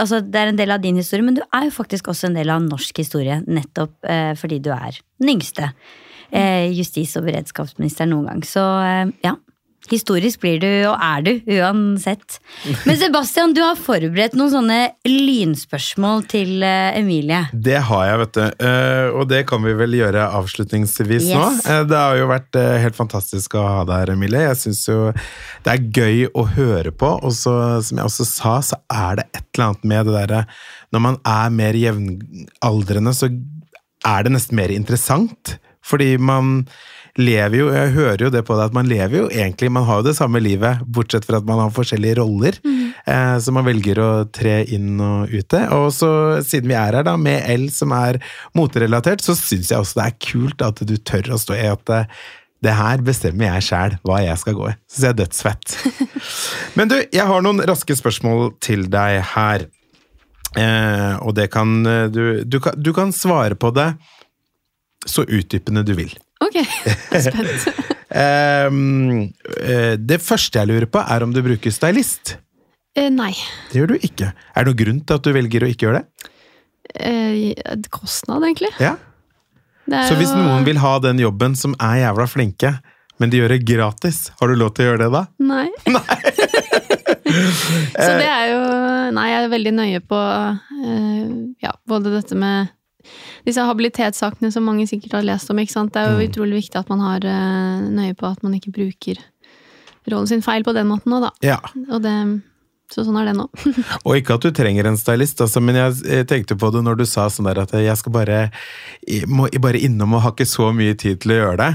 [0.00, 2.38] altså, det er en del av din historie, men du er jo faktisk også en
[2.38, 3.40] del av norsk historie.
[3.46, 5.70] Nettopp eh, fordi du er den yngste
[6.74, 8.46] justis- og beredskapsminister noen gang.
[8.48, 9.36] Så eh, ja.
[9.90, 12.38] Historisk blir du, og er du, uansett.
[12.86, 17.42] Men Sebastian, du har forberedt noen sånne lynspørsmål til eh, Emilie.
[17.52, 18.64] Det har jeg, vet du.
[18.64, 21.28] Eh, og det kan vi vel gjøre avslutningsvis.
[21.28, 21.36] Yes.
[21.36, 21.82] nå.
[21.90, 24.46] det har jo vært eh, helt fantastisk å ha deg her, Emilie.
[24.46, 24.98] Jeg syns jo
[25.66, 27.12] det er gøy å høre på.
[27.20, 27.54] Og så,
[27.84, 30.40] som jeg også sa, så er det et eller annet med det derre
[30.96, 33.28] Når man er mer jevnaldrende, så
[34.04, 35.58] er det nesten mer interessant.
[35.84, 36.60] Fordi man
[37.20, 40.00] lever jo, jeg hører jo det på deg, at man lever jo egentlig, man har
[40.00, 44.00] jo det samme livet, bortsett fra at man har forskjellige roller, eh, så man velger
[44.02, 45.60] å tre inn og ute.
[45.76, 46.10] Og så,
[46.46, 48.18] siden vi er her da, med L som er
[48.58, 51.94] moterelatert, så syns jeg også det er kult at du tør å stå i at
[51.94, 52.10] eh,
[52.64, 54.74] det her bestemmer jeg sjæl hva jeg skal gå i.
[54.90, 55.78] Syns jeg er dødsfett.
[56.78, 59.68] Men du, jeg har noen raske spørsmål til deg her.
[60.58, 63.92] Eh, og det kan eh, du, du kan du kan svare på det
[65.08, 66.12] så utdypende du vil.
[66.44, 66.60] Ok,
[67.26, 67.68] spent.
[68.14, 72.36] er eh, det første jeg lurer på, er om du bruker stylist.
[72.94, 73.32] Eh, nei.
[73.72, 74.30] Det gjør du ikke.
[74.54, 76.30] Er det noen grunn til at du velger å ikke gjøre det?
[76.94, 78.70] Eh, kostnad, egentlig.
[78.82, 78.96] Ja.
[79.84, 82.70] Så hvis noen vil ha den jobben som er jævla flinke,
[83.20, 85.24] men de gjør det gratis, har du lov til å gjøre det da?
[85.44, 85.66] Nei.
[85.96, 86.16] nei.
[87.94, 88.62] så det er jo
[89.14, 91.26] Nei, jeg er veldig nøye på eh,
[91.62, 92.72] ja, både dette med
[93.44, 95.58] disse habilitetssakene som mange sikkert har lest om.
[95.60, 95.92] ikke sant?
[95.92, 96.30] Det er jo Mm.
[96.30, 99.20] utrolig viktig at man har eh, nøye på at man ikke bruker
[100.10, 101.30] rollen sin feil på den måten òg, da.
[101.44, 101.58] Ja.
[101.90, 102.12] Og det,
[102.92, 103.46] så sånn er det nå.
[104.06, 107.04] Og ikke at du trenger en stylist, altså, men jeg tenkte på det når du
[107.08, 108.50] sa sånn der at jeg skal bare,
[109.08, 111.70] jeg må bare innom og har ikke så mye tid til å gjøre det.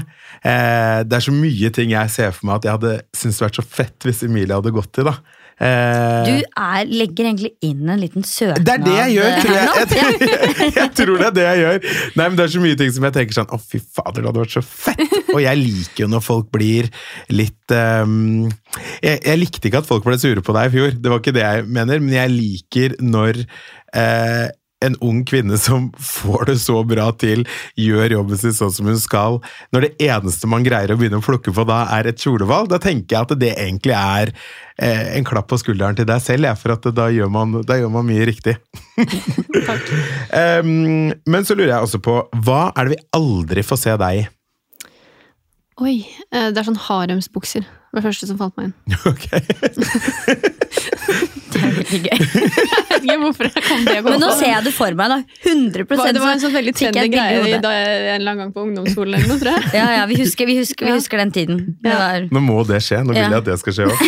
[0.46, 3.58] Eh, det er så mye ting jeg ser for meg at jeg hadde syntes vært
[3.58, 5.18] så fett hvis Emilie hadde gått til, da.
[5.60, 8.64] Eh, Du er, legger egentlig inn en liten søknad.
[8.64, 9.66] Det er det jeg gjør, tror jeg.
[9.68, 10.20] jeg.
[10.30, 11.88] Jeg, jeg tror det er det jeg gjør.
[12.16, 14.30] Nei, men Det er så mye ting som jeg tenker sånn Å, fy fader, det
[14.30, 15.18] hadde vært så fett!
[15.34, 16.88] Og jeg liker jo når folk blir
[17.30, 18.48] litt um,
[19.02, 21.44] jeg, likte ikke at folk ble sure på deg i fjor, det var ikke det
[21.44, 24.48] jeg mener, men jeg liker når eh,
[24.84, 27.44] en ung kvinne som får det så bra til,
[27.78, 29.40] gjør jobben sin sånn som hun skal.
[29.74, 32.80] Når det eneste man greier å begynne å plukke på da, er et kjolevalg, da
[32.82, 34.32] tenker jeg at det egentlig er
[34.80, 37.76] eh, en klapp på skulderen til deg selv, ja, for at da gjør man, da
[37.80, 38.56] gjør man mye riktig.
[40.64, 44.22] um, men så lurer jeg også på, hva er det vi aldri får se deg
[44.22, 44.28] i?
[45.80, 45.98] Oi.
[46.32, 47.68] eh, Det er sånn haremsbukser.
[47.90, 48.74] Det var det første som falt meg inn.
[49.10, 49.24] Ok.
[51.50, 52.20] Det er veldig gøy.
[53.00, 55.16] Jeg vet ikke hvorfor jeg kom det Men nå ser jeg det for meg, da.
[55.48, 58.42] 100 Det var, det var en sånn veldig trendy greie da jeg, en eller annen
[58.44, 59.70] gang på ungdomsskolen eller noe, tror jeg.
[59.74, 61.62] Ja, ja, vi husker, vi husker, vi husker den tiden.
[61.82, 63.00] Det var, Nå må det skje.
[63.06, 64.04] Nå vil jeg at det skal skje òg.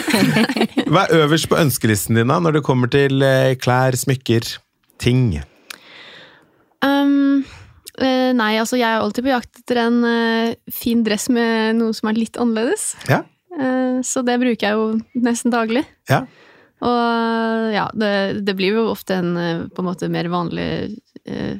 [0.93, 4.55] Hva er øverst på ønskelisten din da, når det kommer til eh, klær, smykker,
[5.03, 5.27] ting?
[6.85, 7.43] Um,
[7.99, 11.97] eh, nei, altså jeg er alltid på jakt etter en eh, fin dress med noe
[11.97, 12.93] som er litt annerledes.
[13.11, 13.25] Ja.
[13.61, 15.85] Eh, så det bruker jeg jo nesten daglig.
[16.11, 16.23] Ja.
[16.83, 18.13] Og ja, det,
[18.47, 20.67] det blir jo ofte en eh, på en måte mer vanlig
[21.29, 21.59] eh,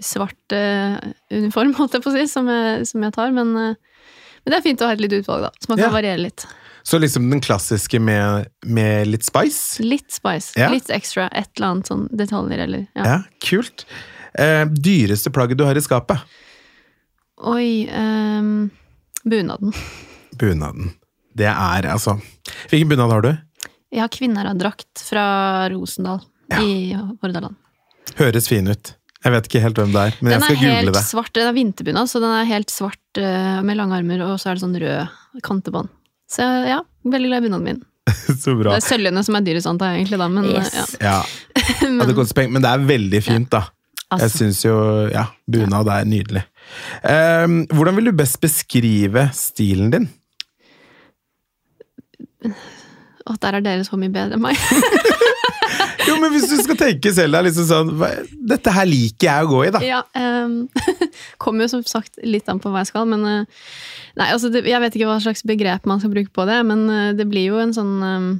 [0.00, 0.94] svart eh,
[1.34, 3.32] uniform, holdt jeg på å si, som jeg, som jeg tar.
[3.34, 3.74] Men, eh,
[4.44, 5.94] men det er fint å ha et litt utvalg, da, så man kan Ja.
[5.96, 6.46] variere litt.
[6.82, 9.82] Så liksom den klassiske med, med litt spice?
[9.84, 10.70] Litt spice, Ja.
[10.72, 13.04] litt extra, et eller annet sånn detaljer eller ja.
[13.04, 13.84] Ja, kult.
[14.32, 16.22] Eh, dyreste plagget du har i skapet?
[17.50, 18.70] Oi, ehm,
[19.24, 19.74] bunaden.
[20.40, 20.94] Bunaden.
[21.36, 22.16] Det er altså
[22.70, 23.30] Hvilken bunad har du?
[23.90, 25.24] Jeg har kvinnedrakt fra
[25.72, 26.20] Rosendal
[26.50, 26.60] Ja.
[26.62, 27.54] i Hordaland.
[28.18, 28.94] Høres fin ut.
[29.20, 31.02] Jeg vet ikke helt hvem det er, men Den jeg er skal google det.
[31.04, 34.50] svart, den er vinterbunad, så den er helt svart eh, med lange armer, og så
[34.50, 35.90] er det sånn rød kantebånd.
[36.30, 37.82] Så ja, veldig glad i bunaden min.
[38.40, 38.72] Så bra.
[38.72, 40.96] Det er sølvene som er dyrest, antar jeg egentlig, da, men eh, Yes.
[41.02, 41.20] Ja, ja.
[41.90, 43.66] men, men det er veldig fint, da.
[44.10, 44.74] Jeg altså, syns jo
[45.12, 46.42] Ja, bunad er nydelig.
[47.04, 50.08] Um, hvordan vil du best beskrive stilen din?
[53.30, 54.56] Og der er dere så mye bedre enn meg.
[56.08, 57.90] Jo, men Hvis du skal tenke selv, deg liksom sånn
[58.50, 59.82] Dette her liker jeg å gå i, da.
[59.84, 60.64] ja, um,
[61.42, 63.62] Kommer jo som sagt litt an på hva jeg skal, men eh,
[64.18, 66.84] Nei, altså, det, jeg vet ikke hva slags begrep man skal bruke på det, men
[66.90, 68.30] eh, det blir jo en sånn um,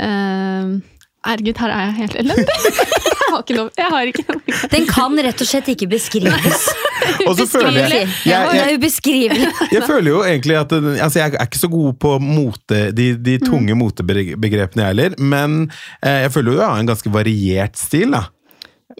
[0.00, 2.96] Herregud, her er jeg helt elendig!
[3.32, 6.64] har ikke noe Jeg har ikke noe den kan rett og slett ikke beskrives.
[7.28, 11.60] Og så føler jeg, jeg, jeg, jeg føler jo egentlig at altså Jeg er ikke
[11.62, 15.16] så god på mote, de, de tunge motebegrepene, jeg heller.
[15.18, 15.62] Men
[16.02, 18.26] eh, jeg føler jo jeg har en ganske variert stil, da.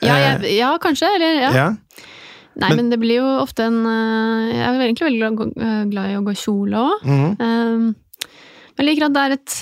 [0.03, 1.11] Ja, jeg, ja kanskje.
[1.19, 1.53] Eller ja.
[1.57, 1.69] Ja.
[2.61, 5.85] Nei, Men- men, det blir jo ofte en eh, Jeg er egentlig veldig glad, eh,
[5.93, 7.07] glad i å gå kjole òg.
[7.07, 7.95] Mhm.
[8.81, 9.55] jeg liker at det er et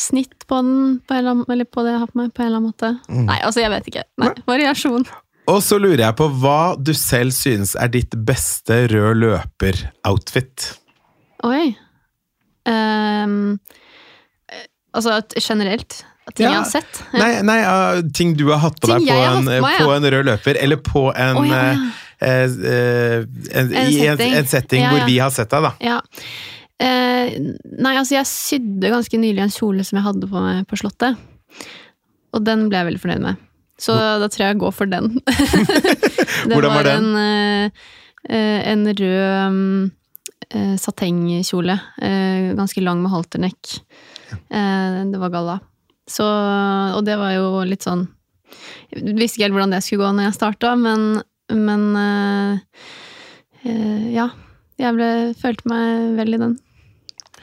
[0.00, 2.48] snitt på den, på, eller annen, eller på det jeg har på meg, på en
[2.48, 2.92] eller annen måte.
[3.10, 3.26] Mm.
[3.28, 4.06] Nei, altså, jeg vet ikke.
[4.22, 5.04] Nei, variasjon.
[5.50, 10.70] Og så lurer jeg på hva du selv synes er ditt beste rød løper-outfit.
[11.48, 11.72] Oi.
[12.70, 13.34] Eh,
[14.94, 16.04] altså generelt?
[16.34, 16.50] Ting Ja.
[16.52, 17.00] jeg har sett?
[17.16, 19.82] Nei, nei uh, ting du har hatt på Ting deg på jeg en, meg, ja.
[19.82, 21.88] på en rød løper, eller på en oh, ja, ja.
[22.20, 24.46] eh, eh, en, En setting.
[24.52, 25.98] setting Ja, hvor vi har sett deg, da.
[26.80, 27.36] Eh,
[27.76, 31.20] nei, altså jeg sydde ganske nylig en kjole som jeg hadde på meg på Slottet.
[32.32, 33.46] Og den ble jeg veldig fornøyd med.
[33.80, 35.14] Så da tror jeg jeg går for den.
[36.48, 37.08] det Hvordan var den?
[37.10, 37.88] En, eh,
[38.28, 39.90] eh, en rød mm,
[40.50, 41.76] eh, satengkjole.
[42.02, 43.74] eh, ganske lang med halternekk.
[44.32, 45.58] Eh, det var galla.
[46.10, 48.08] Så, og det var jo litt sånn
[48.90, 51.20] Jeg visste ikke helt hvordan det skulle gå når jeg starta, men,
[51.54, 52.80] men eh,
[53.68, 54.30] eh, ja.
[54.80, 56.54] Jeg ble, følte meg vel i den.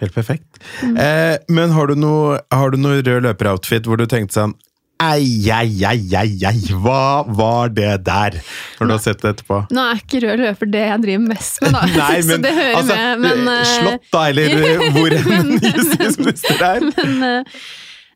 [0.02, 0.60] Helt perfekt.
[0.84, 0.98] Mm.
[1.02, 4.58] Eh, men har du noe, har du noe rød løper-outfit hvor du tenkte sånn
[4.98, 8.40] Ei, ei, ei, ei, ei, hva var det der?
[8.80, 9.60] Når du har sett det etterpå.
[9.70, 11.84] Nå er ikke rød løper det jeg driver mest med, da.
[12.00, 13.22] Nei, men, så det hører altså, med.
[13.28, 16.88] Men, eh, Slott, da, eller eh, hvor en ny justisminister er.
[16.88, 17.62] men eh,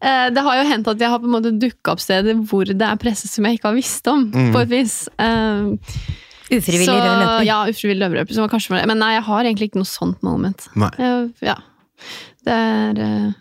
[0.02, 2.74] eh, det har jo hendt at jeg har på en måte dukka opp steder hvor
[2.74, 4.50] det er presse som jeg ikke har visst om, Mm.
[4.56, 4.98] på et vis.
[5.22, 5.78] Uh,
[6.52, 7.44] Ufrivillig rød løper.
[7.46, 8.88] Ja, ufrivillig var det.
[8.90, 10.66] Men nei, jeg har egentlig ikke noe sånt moment.
[10.74, 10.90] Nei.
[10.98, 11.62] Uh, ja.
[12.46, 13.32] Det er eh,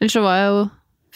[0.00, 0.64] Ellers så var jeg jo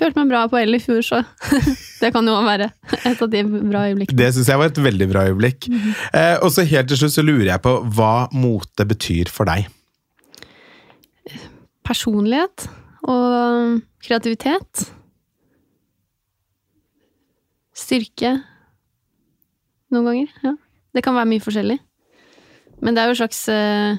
[0.01, 1.19] Følte meg bra på L i fjor, så
[2.01, 2.71] det kan jo være
[3.05, 4.17] et av de bra øyeblikkene.
[4.17, 5.67] Det syns jeg var et veldig bra øyeblikk.
[5.69, 5.91] Mhm.
[6.17, 9.69] Eh, og så helt til slutt så lurer jeg på hva mote betyr for deg.
[11.85, 12.65] personlighet
[13.05, 14.87] og kreativitet.
[17.77, 18.33] Styrke.
[19.91, 20.55] Noen ganger, ja.
[20.95, 21.79] Det kan være mye forskjellig.
[22.81, 23.99] Men det er jo en slags eh,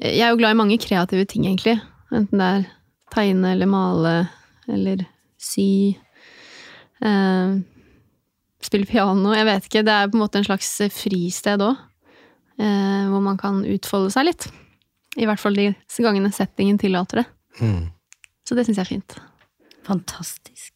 [0.00, 1.76] Jeg er jo glad i mange kreative ting, egentlig.
[2.14, 2.66] Enten det er
[3.14, 4.14] tegne eller male
[4.70, 5.04] eller
[5.38, 5.94] sy.
[7.04, 7.56] Eh,
[8.64, 9.34] spille piano.
[9.36, 9.84] Jeg vet ikke.
[9.86, 11.78] Det er på en måte en slags fristed òg.
[12.58, 14.48] Eh, hvor man kan utfolde seg litt.
[15.18, 15.70] I hvert fall de
[16.02, 17.28] gangene settingen tillater det.
[17.60, 17.86] Mm.
[18.46, 19.16] Så det syns jeg er fint.
[19.86, 20.72] Fantastisk.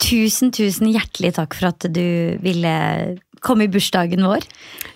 [0.00, 2.72] Tusen, tusen hjertelig takk for at du ville
[3.46, 4.44] komme i bursdagen vår.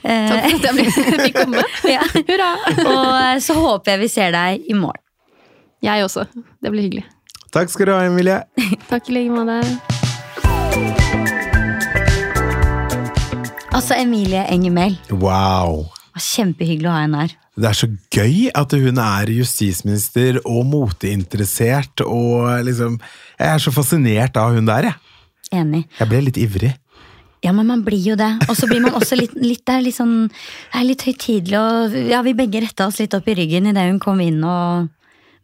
[0.03, 1.64] Eh, Takk for at jeg ble- fikk komme.
[1.88, 2.03] ja.
[2.18, 2.51] Hurra!
[2.82, 5.03] Og så håper jeg vi ser deg i morgen.
[5.86, 6.26] Jeg også.
[6.61, 7.07] Det blir hyggelig.
[7.55, 8.42] Takk skal du ha, Emilie.
[8.90, 9.61] Takk i like måte.
[13.70, 14.96] Altså, Emilie Engemel.
[15.14, 15.86] Wow.
[16.20, 17.36] Kjempehyggelig å ha henne her.
[17.61, 22.96] Det er så gøy at hun er justisminister og moteinteressert og liksom
[23.40, 24.96] Jeg er så fascinert av hun der, jeg.
[25.61, 25.82] Enig.
[25.98, 26.72] Jeg ble litt ivrig.
[27.45, 28.30] Ja, men man blir jo det.
[28.49, 31.61] Og så blir man også litt, litt, det er litt sånn Det er litt høytidelig,
[31.61, 34.91] og ja, vi begge retta oss litt opp i ryggen idet hun kom inn, og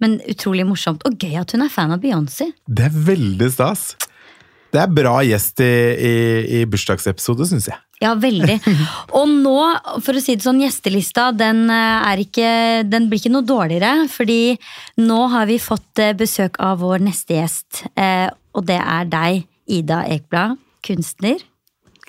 [0.02, 1.00] Men utrolig morsomt.
[1.08, 2.50] Og gøy at hun er fan av Beyoncé.
[2.68, 3.94] Det er veldig stas.
[4.68, 5.72] Det er bra gjest i,
[6.04, 6.14] i,
[6.58, 7.78] i bursdagsepisode, syns jeg.
[8.02, 8.58] Ja, veldig.
[9.16, 9.56] Og nå,
[10.04, 14.58] for å si det sånn, gjestelista den eh, ikke Den blir ikke noe dårligere, fordi
[15.00, 19.46] nå har vi fått eh, besøk av vår neste gjest, eh, og det er deg,
[19.78, 21.40] Ida Ekblad, kunstner.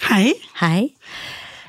[0.05, 0.33] Hei.
[0.61, 0.93] Hei.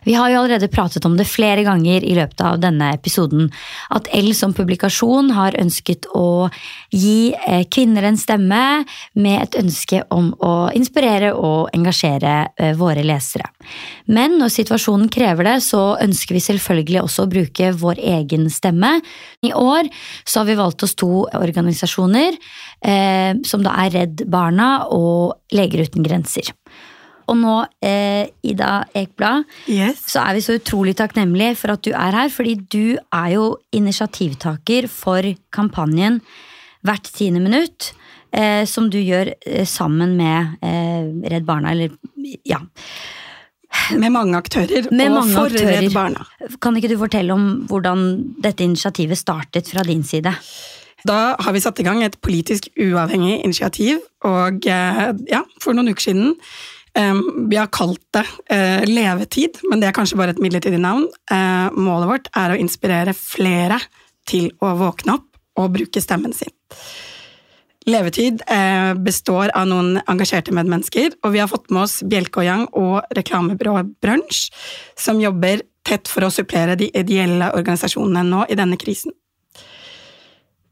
[0.04, 3.48] Vi har jo allerede pratet om det flere ganger i løpet av denne episoden.
[3.92, 6.48] At L som publikasjon har ønsket å
[6.92, 8.60] gi eh, kvinner en stemme
[9.18, 13.48] med et ønske om å inspirere og engasjere eh, våre lesere.
[14.06, 18.98] Men når situasjonen krever det, så ønsker vi selvfølgelig også å bruke vår egen stemme.
[19.44, 19.88] I år
[20.24, 22.36] så har vi valgt oss to organisasjoner,
[22.84, 26.52] eh, som da er Redd Barna og Leger uten grenser.
[27.28, 27.54] Og nå,
[27.84, 30.00] eh, Ida Ekblad, Yes.
[30.08, 33.58] så er vi så utrolig takknemlige for at du er her, fordi du er jo
[33.72, 35.22] initiativtaker for
[35.52, 36.20] kampanjen
[36.86, 37.92] Hvert tiende minutt,
[38.32, 41.90] eh, som du gjør eh, sammen med eh, Redd Barna, eller
[42.46, 42.60] ja.
[43.98, 44.86] Med mange aktører.
[44.94, 45.82] Med og mange for aktører.
[45.82, 46.24] Redd Barna.
[46.62, 48.06] Kan ikke du fortelle om hvordan
[48.40, 50.32] dette initiativet startet fra din side?
[51.06, 55.90] Da har vi satt i gang et politisk uavhengig initiativ, og eh, ja, for noen
[55.92, 56.36] uker siden
[56.98, 61.04] Vi har kalt det eh, Levetid, men det er kanskje bare et midlertidig navn.
[61.30, 63.78] Eh, Målet vårt er å inspirere flere
[64.28, 66.50] til å våkne opp og bruke stemmen sin.
[67.88, 72.48] Levetid eh, består av noen engasjerte medmennesker, og vi har fått med oss Bjelke og
[72.48, 74.48] Yang og reklamebyrået Brunch,
[74.98, 79.14] som jobber tett for å supplere de ideelle organisasjonene nå i denne krisen.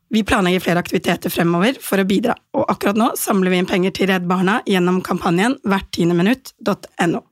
[0.08, 3.94] Vi planlegger flere aktiviteter fremover for å bidra, og akkurat nå samler vi inn penger
[3.96, 7.24] til Redd Barna gjennom kampanjen hverttiendeminutt.no.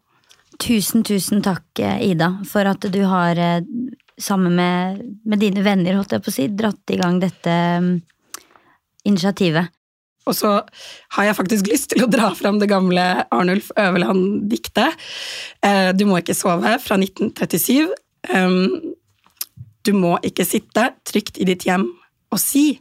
[0.63, 3.63] Tusen, tusen takk, eh, Ida, for at du har, eh,
[4.19, 7.95] sammen med, med dine venner, holdt jeg på å si, dratt i gang dette mm,
[9.07, 9.71] initiativet.
[10.27, 10.53] Og så
[11.17, 13.03] har jeg faktisk lyst til å dra fram det gamle
[13.35, 14.97] Arnulf Øverland-diktet.
[15.63, 17.93] Eh, Du må ikke sove, fra 1937.
[18.35, 18.95] Um,
[19.85, 21.91] Du må ikke sitte trygt i ditt hjem
[22.35, 22.81] og si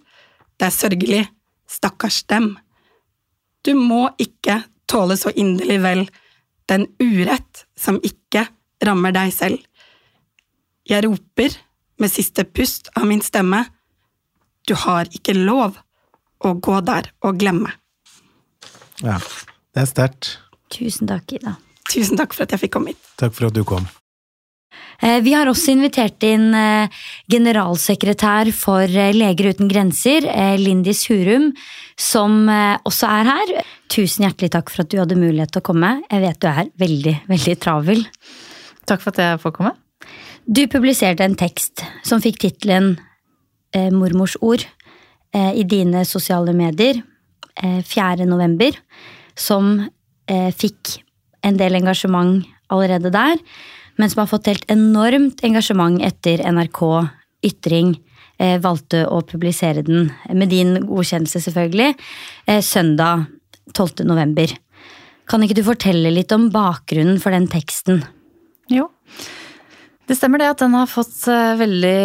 [0.59, 1.23] det er sørgelig,
[1.69, 2.53] stakkars dem.
[3.65, 6.03] Du må ikke tåle så inderlig vel
[6.71, 8.47] den urett som ikke
[8.85, 9.61] rammer deg selv.
[10.89, 11.55] Jeg roper
[12.01, 13.63] med siste pust av min stemme,
[14.67, 15.77] du har ikke lov
[16.43, 17.71] å gå der og glemme.
[19.03, 19.19] Ja,
[19.73, 20.27] Det er sterkt.
[20.69, 21.55] Tusen takk, Ida.
[21.89, 23.07] Tusen takk for at jeg fikk komme hit.
[23.17, 23.87] Takk for at du kom.
[25.01, 26.91] Eh, Vi har også invitert inn eh,
[27.31, 30.27] generalsekretær for eh, Leger uten grenser,
[30.59, 31.51] Lindis Hurum,
[31.99, 33.53] som også er her.
[33.91, 35.95] Tusen hjertelig takk for at du hadde mulighet til å komme.
[36.09, 38.03] Jeg vet du er veldig, veldig travel.
[38.89, 39.73] Takk for at jeg får komme.
[40.43, 42.95] Du publiserte en tekst som fikk tittelen
[43.73, 44.61] Mormors ord
[45.33, 46.99] i dine sosiale medier
[47.57, 48.27] eh, 4.
[48.29, 48.75] november,
[49.33, 49.79] som
[50.29, 50.97] fikk
[51.43, 53.39] en del engasjement allerede der,
[53.97, 56.81] men som har fått helt enormt engasjement etter NRK
[57.43, 57.93] Ytring
[58.39, 61.93] eh, valgte å publisere den, med din godkjennelse selvfølgelig,
[62.47, 63.27] eh, søndag
[63.73, 64.05] 12.
[64.07, 64.51] november.
[65.29, 68.03] Kan ikke du fortelle litt om bakgrunnen for den teksten?
[68.71, 68.89] Jo.
[70.07, 71.99] Det stemmer det at den har fått eh, veldig,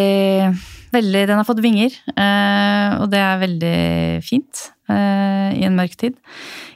[0.93, 3.77] veldig Den har fått vinger, eh, og det er veldig
[4.25, 6.17] fint eh, i en mørk tid.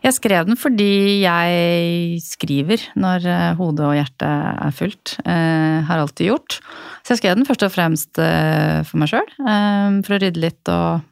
[0.04, 5.18] Jeg skrev den fordi jeg skriver når eh, hodet og hjertet er fullt.
[5.24, 6.60] Har alltid gjort.
[7.04, 11.04] Så jeg skrev den først og fremst for meg sjøl, for å rydde litt og,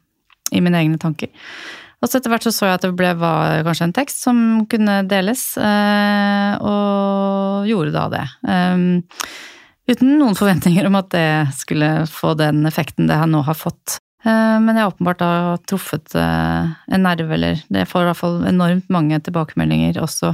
[0.54, 1.28] i mine egne tanker.
[2.02, 4.36] Og så etter hvert så, så jeg at det ble, var kanskje en tekst som
[4.70, 8.24] kunne deles, og gjorde da det.
[9.90, 11.28] Uten noen forventninger om at det
[11.58, 13.98] skulle få den effekten det nå har fått.
[14.22, 15.32] Eh, men jeg har åpenbart da
[15.66, 20.30] truffet eh, en nerve, eller det får i hvert fall enormt mange tilbakemeldinger, også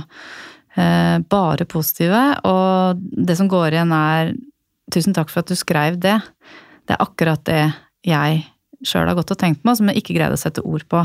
[0.77, 2.23] eh, bare positive.
[2.49, 4.35] Og det som går igjen er
[4.93, 6.19] tusen takk for at du skrev det.
[6.89, 7.63] Det er akkurat det
[8.07, 8.45] jeg
[8.87, 11.01] sjøl har gått og tenkt på, som jeg ikke greide å sette ord på.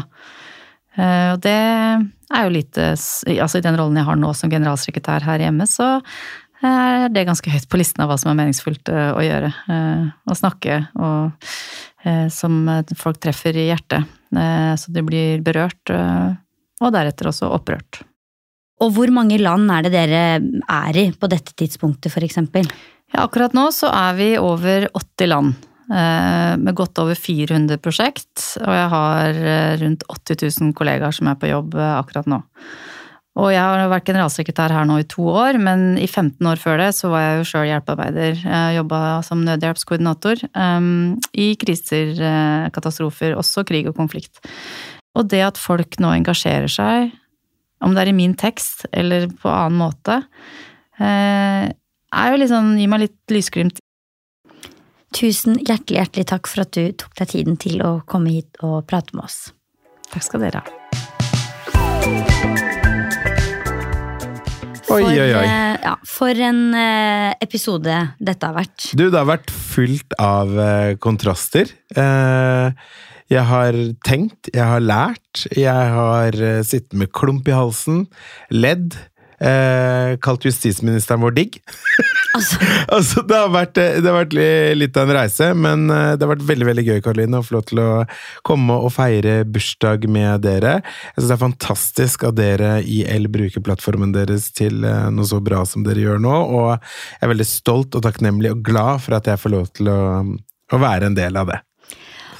[0.93, 5.41] Og det er jo lite Altså i den rollen jeg har nå som generalsekretær her
[5.41, 5.87] hjemme, så
[6.69, 9.49] er det ganske høyt på listen av hva som er meningsfullt eh, å gjøre.
[9.73, 11.49] Eh, Å snakke og
[12.05, 12.63] eh, som
[12.99, 14.07] folk treffer i hjertet.
[14.35, 16.33] eh, Så de blir berørt, eh,
[16.81, 18.01] og deretter også opprørt.
[18.83, 22.67] Og hvor mange land er det dere er i på dette tidspunktet, eksempel?
[23.13, 25.53] Ja, akkurat nå så er vi over 80 land.
[25.93, 31.27] eh, Med godt over 400 prosjekt, og jeg har eh, rundt 80 000 kollegaer som
[31.27, 32.41] er på jobb eh, akkurat nå.
[33.33, 36.77] Og jeg har vært generalsekretær her nå i to år, men i 15 år før
[36.83, 38.43] det så var jeg jo sjøl hjelpearbeider.
[38.77, 44.37] Jobba som nødhjelpskoordinator um, i kriser, eh, katastrofer, også krig og konflikt.
[45.17, 47.15] Og det at folk nå engasjerer seg,
[47.83, 50.19] om det er i min tekst eller på annen måte,
[51.01, 53.81] uh, er jo liksom, gir meg litt lysglimt.
[55.13, 58.85] Tusen hjertelig, hjertelig takk for at du tok deg tiden til å komme hit og
[58.89, 59.47] prate med oss.
[60.13, 60.82] Takk skal dere ha.
[64.93, 65.45] Oi, oi, oi.
[65.47, 68.91] eh, ja, for en eh, episode dette har vært.
[68.93, 71.71] Du, det har vært fullt av eh, kontraster.
[73.33, 76.35] Jeg har tenkt, jeg har lært, jeg har
[76.67, 78.03] sittet med klump i halsen,
[78.53, 78.97] ledd,
[79.43, 81.61] eh, kalt justisministeren vår digg.
[82.33, 82.57] Altså,
[82.89, 84.31] altså, det har, vært, det har vært
[84.73, 87.53] litt av en reise, men eh, det har vært veldig veldig gøy Karoline, å få
[87.59, 87.89] lov til å
[88.41, 90.79] komme og feire bursdag med dere.
[90.81, 95.29] Jeg synes det er fantastisk at dere i L bruker plattformen deres til eh, noe
[95.29, 99.05] så bra som dere gjør nå, og jeg er veldig stolt og takknemlig og glad
[99.05, 100.01] for at jeg får lov til å,
[100.73, 101.61] å være en del av det.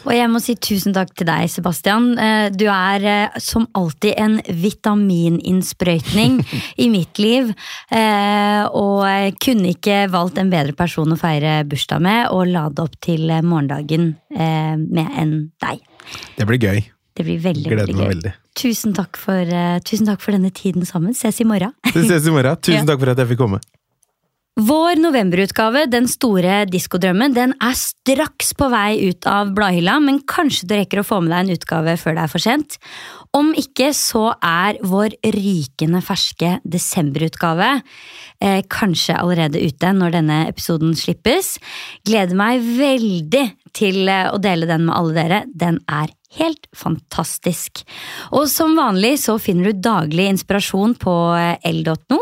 [0.03, 2.11] Og jeg må si tusen takk til deg, Sebastian.
[2.19, 6.39] Eh, Du er eh, som alltid en vitamininnsprøytning
[6.83, 7.51] i mitt liv.
[7.91, 12.83] Eh, Og jeg kunne ikke valgt en bedre person å feire bursdag med og lade
[12.83, 15.81] opp til morgendagen med enn deg.
[16.37, 16.81] Det blir gøy.
[17.13, 18.13] Det blir veldig, Gleder veldig meg gøy.
[18.15, 18.31] veldig.
[18.57, 19.49] Tusen takk, for,
[19.85, 21.13] tusen takk for denne tiden sammen.
[21.17, 21.73] Ses i morgen.
[21.93, 22.57] Vi ses i morgen.
[22.65, 23.59] Tusen takk for at jeg fikk komme.
[24.53, 30.67] Vår novemberutgave, Den store diskodrømmen, den er straks på vei ut av bladhylla, men kanskje
[30.69, 32.77] du rekker å få med deg en utgave før det er for sent.
[33.33, 40.93] Om ikke, så er vår rykende ferske desemberutgave eh, kanskje allerede ute når denne episoden
[40.93, 41.55] slippes.
[42.05, 45.39] Gleder meg veldig til eh, å dele den med alle dere.
[45.49, 47.81] Den er helt fantastisk.
[48.37, 52.21] Og som vanlig så finner du daglig inspirasjon på eh, l.no.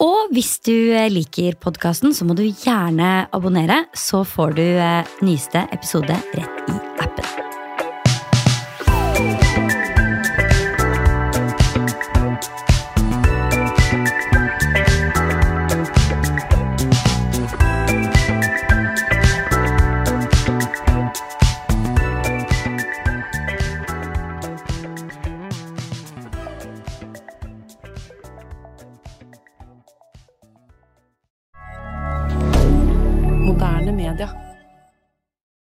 [0.00, 5.14] Og hvis du eh, liker podkasten, så må du gjerne abonnere, så får du eh,
[5.26, 7.49] nyeste episode rett i appen.